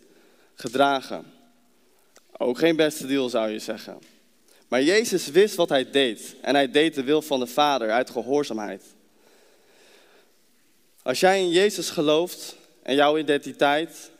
gedragen. 0.53 1.25
Ook 2.37 2.57
geen 2.57 2.75
beste 2.75 3.07
deal 3.07 3.29
zou 3.29 3.49
je 3.49 3.59
zeggen. 3.59 3.99
Maar 4.67 4.83
Jezus 4.83 5.27
wist 5.27 5.55
wat 5.55 5.69
hij 5.69 5.89
deed 5.91 6.35
en 6.41 6.55
hij 6.55 6.71
deed 6.71 6.95
de 6.95 7.03
wil 7.03 7.21
van 7.21 7.39
de 7.39 7.47
Vader 7.47 7.91
uit 7.91 8.09
gehoorzaamheid. 8.09 8.83
Als 11.01 11.19
jij 11.19 11.39
in 11.39 11.49
Jezus 11.49 11.89
gelooft, 11.89 12.59
en 12.81 12.95
jouw 12.95 13.17
identiteit. 13.17 14.11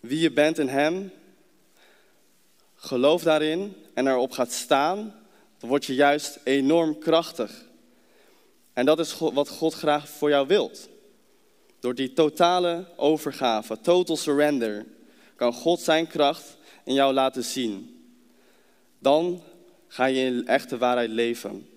Wie 0.00 0.20
je 0.20 0.32
bent 0.32 0.58
in 0.58 0.68
Hem. 0.68 1.12
Geloof 2.74 3.22
daarin 3.22 3.76
en 3.94 4.06
erop 4.06 4.32
gaat 4.32 4.52
staan, 4.52 5.14
dan 5.58 5.68
word 5.68 5.84
je 5.84 5.94
juist 5.94 6.38
enorm 6.44 6.98
krachtig. 6.98 7.64
En 8.72 8.86
dat 8.86 8.98
is 8.98 9.18
wat 9.18 9.48
God 9.48 9.74
graag 9.74 10.08
voor 10.08 10.28
jou 10.28 10.46
wilt. 10.46 10.88
Door 11.80 11.94
die 11.94 12.12
totale 12.12 12.86
overgave, 12.96 13.80
total 13.80 14.16
surrender, 14.16 14.86
kan 15.36 15.52
God 15.52 15.80
zijn 15.80 16.06
kracht 16.06 16.56
in 16.84 16.94
jou 16.94 17.14
laten 17.14 17.44
zien. 17.44 18.04
Dan 18.98 19.42
ga 19.88 20.04
je 20.04 20.24
in 20.24 20.46
echte 20.46 20.78
waarheid 20.78 21.10
leven. 21.10 21.75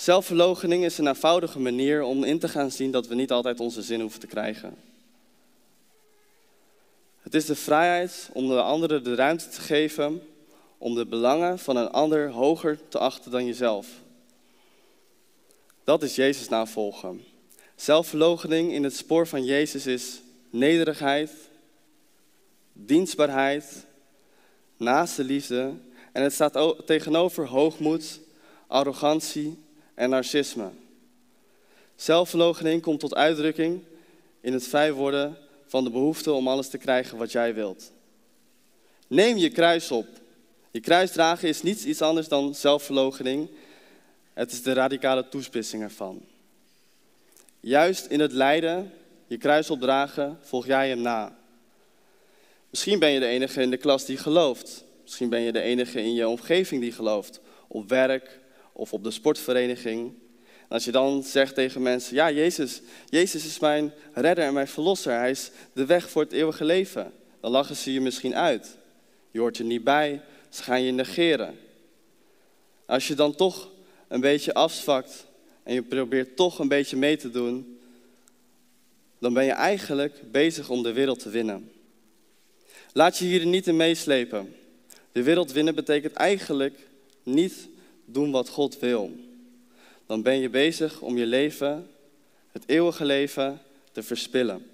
Zelfverloochening 0.00 0.84
is 0.84 0.98
een 0.98 1.06
eenvoudige 1.06 1.58
manier 1.58 2.02
om 2.02 2.24
in 2.24 2.38
te 2.38 2.48
gaan 2.48 2.70
zien 2.70 2.90
dat 2.90 3.06
we 3.06 3.14
niet 3.14 3.30
altijd 3.30 3.60
onze 3.60 3.82
zin 3.82 4.00
hoeven 4.00 4.20
te 4.20 4.26
krijgen. 4.26 4.76
Het 7.22 7.34
is 7.34 7.44
de 7.44 7.54
vrijheid 7.54 8.30
om 8.32 8.48
de 8.48 8.62
anderen 8.62 9.04
de 9.04 9.14
ruimte 9.14 9.48
te 9.48 9.60
geven 9.60 10.22
om 10.78 10.94
de 10.94 11.06
belangen 11.06 11.58
van 11.58 11.76
een 11.76 11.90
ander 11.90 12.30
hoger 12.30 12.78
te 12.88 12.98
achten 12.98 13.30
dan 13.30 13.46
jezelf. 13.46 13.88
Dat 15.84 16.02
is 16.02 16.14
Jezus 16.14 16.48
navolgen. 16.48 17.24
Zelfverloochening 17.74 18.72
in 18.72 18.84
het 18.84 18.96
spoor 18.96 19.26
van 19.26 19.44
Jezus 19.44 19.86
is 19.86 20.20
nederigheid, 20.50 21.30
dienstbaarheid, 22.72 23.86
naaste 24.76 25.24
liefde 25.24 25.72
en 26.12 26.22
het 26.22 26.32
staat 26.32 26.86
tegenover 26.86 27.46
hoogmoed, 27.46 28.20
arrogantie 28.66 29.68
en 30.00 30.10
narcisme. 30.10 30.70
Zelfverloochening 31.96 32.82
komt 32.82 33.00
tot 33.00 33.14
uitdrukking 33.14 33.82
in 34.40 34.52
het 34.52 34.66
vrij 34.66 34.92
worden 34.92 35.36
van 35.66 35.84
de 35.84 35.90
behoefte 35.90 36.32
om 36.32 36.48
alles 36.48 36.68
te 36.68 36.78
krijgen 36.78 37.18
wat 37.18 37.32
jij 37.32 37.54
wilt. 37.54 37.92
Neem 39.06 39.36
je 39.36 39.50
kruis 39.50 39.90
op. 39.90 40.06
Je 40.70 40.80
kruis 40.80 41.12
dragen 41.12 41.48
is 41.48 41.62
niets 41.62 41.84
iets 41.84 42.02
anders 42.02 42.28
dan 42.28 42.54
zelfverloochening. 42.54 43.48
Het 44.32 44.52
is 44.52 44.62
de 44.62 44.72
radicale 44.72 45.28
toespitsing 45.28 45.82
ervan. 45.82 46.22
Juist 47.60 48.06
in 48.06 48.20
het 48.20 48.32
lijden, 48.32 48.92
je 49.26 49.36
kruis 49.36 49.70
opdragen, 49.70 50.38
volg 50.42 50.66
jij 50.66 50.88
hem 50.88 51.00
na. 51.00 51.36
Misschien 52.70 52.98
ben 52.98 53.10
je 53.10 53.20
de 53.20 53.26
enige 53.26 53.62
in 53.62 53.70
de 53.70 53.76
klas 53.76 54.04
die 54.04 54.16
gelooft. 54.16 54.84
Misschien 55.02 55.28
ben 55.28 55.40
je 55.40 55.52
de 55.52 55.60
enige 55.60 56.02
in 56.02 56.14
je 56.14 56.28
omgeving 56.28 56.80
die 56.80 56.92
gelooft. 56.92 57.40
Op 57.68 57.88
werk, 57.88 58.39
of 58.80 58.92
op 58.92 59.04
de 59.04 59.10
sportvereniging. 59.10 60.12
En 60.44 60.68
als 60.68 60.84
je 60.84 60.90
dan 60.90 61.22
zegt 61.22 61.54
tegen 61.54 61.82
mensen, 61.82 62.14
ja, 62.14 62.30
Jezus, 62.30 62.80
Jezus 63.08 63.44
is 63.44 63.58
mijn 63.58 63.92
redder 64.12 64.44
en 64.44 64.54
mijn 64.54 64.68
verlosser. 64.68 65.12
Hij 65.12 65.30
is 65.30 65.50
de 65.72 65.86
weg 65.86 66.10
voor 66.10 66.22
het 66.22 66.32
eeuwige 66.32 66.64
leven. 66.64 67.12
Dan 67.40 67.50
lachen 67.50 67.76
ze 67.76 67.92
je 67.92 68.00
misschien 68.00 68.34
uit. 68.34 68.76
Je 69.30 69.38
hoort 69.38 69.58
er 69.58 69.64
niet 69.64 69.84
bij, 69.84 70.22
ze 70.48 70.62
gaan 70.62 70.82
je 70.82 70.92
negeren. 70.92 71.58
Als 72.86 73.08
je 73.08 73.14
dan 73.14 73.34
toch 73.34 73.70
een 74.08 74.20
beetje 74.20 74.54
afzwakt 74.54 75.26
en 75.62 75.74
je 75.74 75.82
probeert 75.82 76.36
toch 76.36 76.58
een 76.58 76.68
beetje 76.68 76.96
mee 76.96 77.16
te 77.16 77.30
doen, 77.30 77.80
dan 79.18 79.32
ben 79.32 79.44
je 79.44 79.52
eigenlijk 79.52 80.30
bezig 80.30 80.68
om 80.68 80.82
de 80.82 80.92
wereld 80.92 81.18
te 81.18 81.30
winnen. 81.30 81.70
Laat 82.92 83.18
je 83.18 83.24
hier 83.24 83.46
niet 83.46 83.66
in 83.66 83.76
meeslepen. 83.76 84.54
De 85.12 85.22
wereld 85.22 85.52
winnen 85.52 85.74
betekent 85.74 86.12
eigenlijk 86.12 86.78
niet 87.22 87.68
doen 88.12 88.30
wat 88.30 88.48
God 88.48 88.78
wil. 88.78 89.10
dan 90.06 90.22
ben 90.22 90.38
je 90.38 90.48
bezig 90.48 91.00
om 91.00 91.16
je 91.16 91.26
leven, 91.26 91.90
het 92.52 92.62
eeuwige 92.66 93.04
leven, 93.04 93.60
te 93.92 94.02
verspillen. 94.02 94.70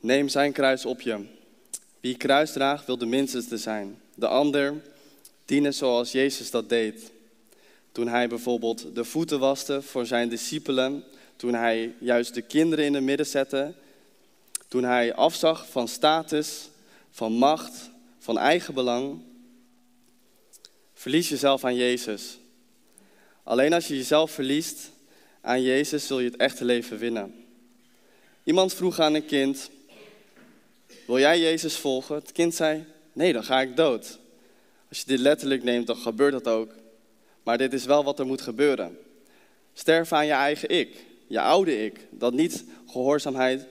Neem 0.00 0.28
zijn 0.28 0.52
kruis 0.52 0.84
op 0.84 1.00
je. 1.00 1.26
Wie 2.00 2.16
kruis 2.16 2.52
draagt, 2.52 2.86
wil 2.86 2.98
de 2.98 3.06
minste 3.06 3.58
zijn. 3.58 4.00
De 4.14 4.26
ander 4.26 4.82
dienen 5.44 5.74
zoals 5.74 6.12
Jezus 6.12 6.50
dat 6.50 6.68
deed. 6.68 7.10
Toen 7.92 8.08
hij 8.08 8.28
bijvoorbeeld 8.28 8.94
de 8.94 9.04
voeten 9.04 9.38
waste 9.38 9.82
voor 9.82 10.06
zijn 10.06 10.28
discipelen. 10.28 11.04
Toen 11.42 11.54
hij 11.54 11.94
juist 11.98 12.34
de 12.34 12.42
kinderen 12.42 12.84
in 12.84 12.94
het 12.94 13.02
midden 13.02 13.26
zette. 13.26 13.74
Toen 14.68 14.84
hij 14.84 15.14
afzag 15.14 15.68
van 15.68 15.88
status, 15.88 16.68
van 17.10 17.32
macht, 17.32 17.90
van 18.18 18.38
eigen 18.38 18.74
belang. 18.74 19.22
Verlies 20.94 21.28
jezelf 21.28 21.64
aan 21.64 21.74
Jezus. 21.74 22.38
Alleen 23.42 23.72
als 23.72 23.86
je 23.86 23.96
jezelf 23.96 24.30
verliest 24.30 24.90
aan 25.40 25.62
Jezus 25.62 26.06
zul 26.06 26.18
je 26.18 26.30
het 26.30 26.36
echte 26.36 26.64
leven 26.64 26.98
winnen. 26.98 27.44
Iemand 28.44 28.74
vroeg 28.74 28.98
aan 28.98 29.14
een 29.14 29.26
kind: 29.26 29.70
Wil 31.06 31.18
jij 31.18 31.40
Jezus 31.40 31.76
volgen? 31.76 32.14
Het 32.14 32.32
kind 32.32 32.54
zei: 32.54 32.84
Nee, 33.12 33.32
dan 33.32 33.44
ga 33.44 33.60
ik 33.60 33.76
dood. 33.76 34.18
Als 34.88 34.98
je 34.98 35.06
dit 35.06 35.18
letterlijk 35.18 35.62
neemt, 35.62 35.86
dan 35.86 35.96
gebeurt 35.96 36.32
dat 36.32 36.48
ook. 36.48 36.72
Maar 37.42 37.58
dit 37.58 37.72
is 37.72 37.84
wel 37.84 38.04
wat 38.04 38.18
er 38.18 38.26
moet 38.26 38.42
gebeuren. 38.42 38.98
Sterf 39.72 40.12
aan 40.12 40.26
je 40.26 40.32
eigen 40.32 40.68
ik, 40.68 41.10
je 41.26 41.40
oude 41.40 41.84
ik, 41.84 42.06
dat 42.10 42.32
niet 42.32 42.64
gehoorzaamheid 42.86 43.66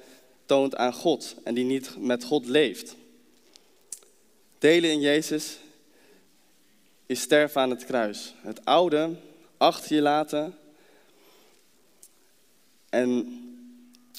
toont 0.46 0.76
aan 0.76 0.94
God 0.94 1.36
en 1.44 1.54
die 1.54 1.66
niet 1.66 1.96
met 1.98 2.24
God 2.24 2.46
leeft. 2.46 2.96
Delen 4.60 4.90
in 4.90 5.00
Jezus 5.00 5.58
is 7.06 7.22
sterven 7.22 7.62
aan 7.62 7.70
het 7.70 7.86
kruis. 7.86 8.34
Het 8.42 8.66
oude 8.66 9.16
achter 9.58 9.96
je 9.96 10.02
laten 10.02 10.56
en 12.90 13.40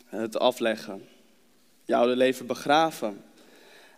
het 0.07 0.39
afleggen. 0.39 1.09
Je 1.85 1.95
oude 1.95 2.17
leven 2.17 2.47
begraven. 2.47 3.25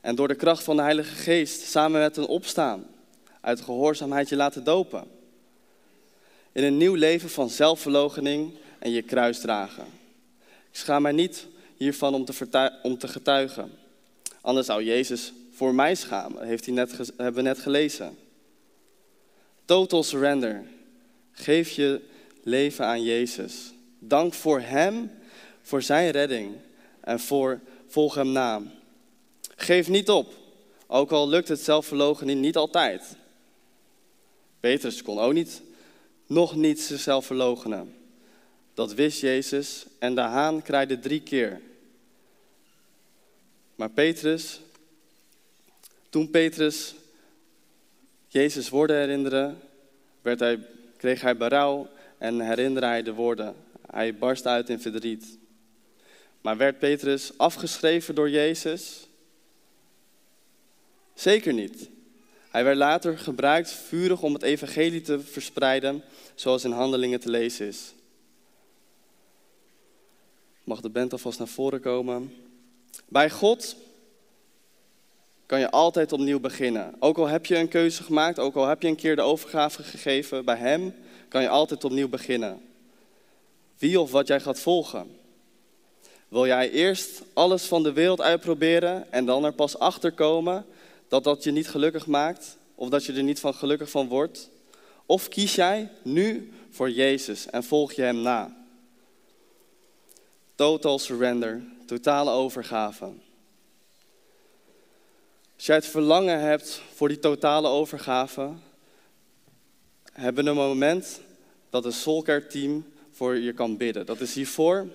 En 0.01 0.15
door 0.15 0.29
de 0.29 0.35
kracht 0.35 0.63
van 0.63 0.77
de 0.77 0.83
Heilige 0.83 1.15
Geest 1.15 1.61
samen 1.61 2.01
met 2.01 2.17
een 2.17 2.27
opstaan. 2.27 2.87
Uit 3.41 3.61
gehoorzaamheid 3.61 4.29
je 4.29 4.37
laten 4.37 4.65
dopen. 4.65 5.05
In 6.53 6.65
een 6.65 6.77
nieuw 6.77 6.95
leven 6.95 7.31
van 7.31 7.51
zelfverloochening 7.51 8.53
en 8.85 8.91
je 8.91 9.03
kruis 9.03 9.41
dragen. 9.41 9.85
Ik 10.71 10.77
schaam 10.77 11.03
mij 11.03 11.13
niet 11.13 11.47
hiervan 11.77 12.15
om 12.15 12.25
te, 12.25 12.73
om 12.83 12.99
te 12.99 13.09
getuigen. 13.09 13.73
Anders 14.41 14.67
zou 14.67 14.85
Jezus 14.85 15.33
voor 15.53 15.75
mij 15.75 15.95
schamen, 15.95 16.47
heeft 16.47 16.65
hij 16.65 16.75
net 16.75 16.97
hebben 17.17 17.35
we 17.35 17.43
net 17.43 17.59
gelezen. 17.59 18.19
Total 19.65 20.03
surrender. 20.03 20.65
Geef 21.33 21.71
je 21.71 22.01
leven 22.43 22.87
aan 22.87 23.03
Jezus. 23.03 23.73
Dank 23.99 24.35
voor 24.35 24.61
Hem, 24.61 25.11
voor 25.63 25.83
Zijn 25.83 26.11
redding 26.11 26.55
en 27.01 27.21
voor 27.21 27.61
volg 27.87 28.15
Hem 28.15 28.33
na. 28.33 28.63
Geef 29.57 29.89
niet 29.89 30.11
op, 30.11 30.33
ook 30.87 31.11
al 31.11 31.29
lukt 31.29 31.49
het 31.49 31.61
zelfverloochening 31.61 32.41
niet 32.41 32.57
altijd. 32.57 33.17
Petrus 34.61 35.03
kon 35.03 35.19
ook 35.19 35.33
niet, 35.33 35.63
nog 36.27 36.55
niet 36.55 36.81
zichzelf 36.81 37.27
verloochenen. 37.27 38.04
Dat 38.75 38.95
wist 38.95 39.21
Jezus 39.21 39.87
en 39.99 40.15
de 40.15 40.21
haan 40.21 40.63
kraaide 40.63 40.99
drie 40.99 41.23
keer. 41.23 41.61
Maar 43.75 43.91
Petrus, 43.91 44.61
toen 46.09 46.31
Petrus 46.31 46.95
Jezus 48.29 48.69
woorden 48.69 48.97
herinnerde, 48.97 49.55
werd 50.23 50.41
hij, 50.41 50.67
kreeg 50.97 51.21
hij 51.21 51.37
berouw 51.37 51.89
en 52.19 52.41
herinnerde 52.41 52.87
hij 52.87 53.03
de 53.03 53.13
woorden. 53.13 53.55
Hij 53.91 54.15
barst 54.15 54.47
uit 54.47 54.69
in 54.69 54.81
verdriet. 54.81 55.39
Maar 56.41 56.57
werd 56.57 56.79
Petrus 56.79 57.39
afgeschreven 57.39 58.15
door 58.15 58.31
Jezus? 58.31 59.07
Zeker 61.15 61.53
niet. 61.53 61.89
Hij 62.51 62.65
werd 62.65 62.77
later 62.77 63.19
gebruikt 63.19 63.73
vurig 63.73 64.23
om 64.23 64.33
het 64.33 64.43
evangelie 64.43 65.01
te 65.01 65.21
verspreiden, 65.21 66.03
zoals 66.35 66.65
in 66.65 66.71
Handelingen 66.71 67.21
te 67.21 67.31
lezen 67.31 67.67
is. 67.67 67.93
Mag 70.65 70.81
de 70.81 70.89
band 70.89 71.13
alvast 71.13 71.39
naar 71.39 71.49
voren 71.49 71.81
komen? 71.81 72.35
Bij 73.09 73.31
God 73.31 73.77
kan 75.47 75.61
je 75.61 75.71
altijd 75.71 76.13
opnieuw 76.13 76.41
beginnen. 76.41 76.95
Ook 76.99 77.19
al 77.19 77.27
heb 77.27 77.47
je 77.47 77.57
een 77.57 77.69
keuze 77.69 78.03
gemaakt, 78.03 78.39
ook 78.39 78.55
al 78.55 78.67
heb 78.67 78.83
je 78.83 78.89
een 78.89 78.97
keer 78.97 79.17
de 79.17 79.23
overgave 79.23 79.83
gegeven, 79.83 80.45
bij 80.45 80.57
Hem 80.57 80.95
kan 81.29 81.43
je 81.43 81.49
altijd 81.49 81.85
opnieuw 81.85 82.09
beginnen. 82.09 82.61
Wie 83.79 84.01
of 84.01 84.11
wat 84.11 84.27
jij 84.27 84.41
gaat 84.41 84.59
volgen. 84.59 85.17
Wil 86.29 86.47
jij 86.47 86.71
eerst 86.71 87.23
alles 87.33 87.65
van 87.65 87.83
de 87.83 87.93
wereld 87.93 88.21
uitproberen 88.21 89.13
en 89.13 89.27
dan 89.27 89.45
er 89.45 89.53
pas 89.53 89.79
achter 89.79 90.13
komen 90.13 90.67
dat 91.09 91.25
dat 91.25 91.45
je 91.45 91.51
niet 91.51 91.69
gelukkig 91.69 92.07
maakt 92.07 92.57
of 92.75 92.89
dat 92.89 93.05
je 93.05 93.13
er 93.13 93.23
niet 93.23 93.41
van 93.41 93.55
gelukkig 93.55 93.91
van 93.91 94.09
wordt? 94.09 94.51
Of 95.07 95.29
kies 95.29 95.55
jij 95.55 95.89
nu 96.03 96.53
voor 96.71 96.91
Jezus 96.91 97.47
en 97.47 97.65
volg 97.65 97.93
je 97.93 98.03
Hem 98.03 98.21
na? 98.21 98.64
Total 100.55 100.99
surrender, 100.99 101.63
totale 101.87 102.31
overgave. 102.31 103.05
Als 105.55 105.67
jij 105.67 105.77
het 105.77 105.87
verlangen 105.87 106.41
hebt 106.41 106.83
voor 106.95 107.09
die 107.09 107.19
totale 107.19 107.69
overgave, 107.69 108.51
hebben 110.13 110.45
we 110.45 110.51
een 110.51 110.57
moment 110.57 111.21
dat 111.71 111.85
een 111.85 111.93
soulcare 111.93 112.47
team 112.47 112.85
voor 113.13 113.37
je 113.37 113.53
kan 113.53 113.77
bidden. 113.77 114.07
Dat 114.07 114.21
is 114.21 114.35
hiervoor. 114.35 114.87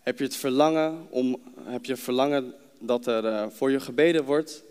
Heb 0.00 0.18
je 0.18 0.24
het 0.24 0.36
verlangen, 0.36 1.06
om, 1.10 1.42
heb 1.62 1.84
je 1.84 1.96
verlangen 1.96 2.54
dat 2.78 3.06
er 3.06 3.24
uh, 3.24 3.46
voor 3.50 3.70
je 3.70 3.80
gebeden 3.80 4.24
wordt? 4.24 4.62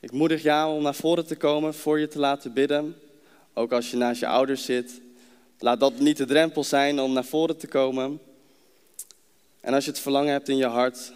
Ik 0.00 0.12
moedig 0.12 0.42
je 0.42 0.50
aan 0.50 0.70
om 0.70 0.82
naar 0.82 0.94
voren 0.94 1.26
te 1.26 1.36
komen, 1.36 1.74
voor 1.74 2.00
je 2.00 2.08
te 2.08 2.18
laten 2.18 2.52
bidden. 2.52 2.96
Ook 3.52 3.72
als 3.72 3.90
je 3.90 3.96
naast 3.96 4.20
je 4.20 4.26
ouders 4.26 4.64
zit. 4.64 5.00
Laat 5.58 5.80
dat 5.80 5.98
niet 5.98 6.16
de 6.16 6.24
drempel 6.24 6.64
zijn 6.64 7.00
om 7.00 7.12
naar 7.12 7.24
voren 7.24 7.56
te 7.56 7.66
komen. 7.66 8.20
En 9.64 9.74
als 9.74 9.84
je 9.84 9.90
het 9.90 10.00
verlangen 10.00 10.32
hebt 10.32 10.48
in 10.48 10.56
je 10.56 10.66
hart, 10.66 11.12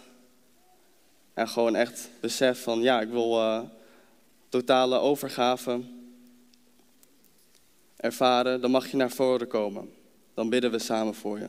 en 1.33 1.47
gewoon 1.47 1.75
echt 1.75 2.09
besef 2.19 2.63
van, 2.63 2.81
ja, 2.81 3.01
ik 3.01 3.09
wil 3.09 3.39
uh, 3.39 3.61
totale 4.49 4.97
overgave 4.97 5.81
ervaren, 7.95 8.61
dan 8.61 8.71
mag 8.71 8.87
je 8.87 8.97
naar 8.97 9.11
voren 9.11 9.47
komen. 9.47 9.93
Dan 10.33 10.49
bidden 10.49 10.71
we 10.71 10.79
samen 10.79 11.13
voor 11.13 11.39
je. 11.39 11.47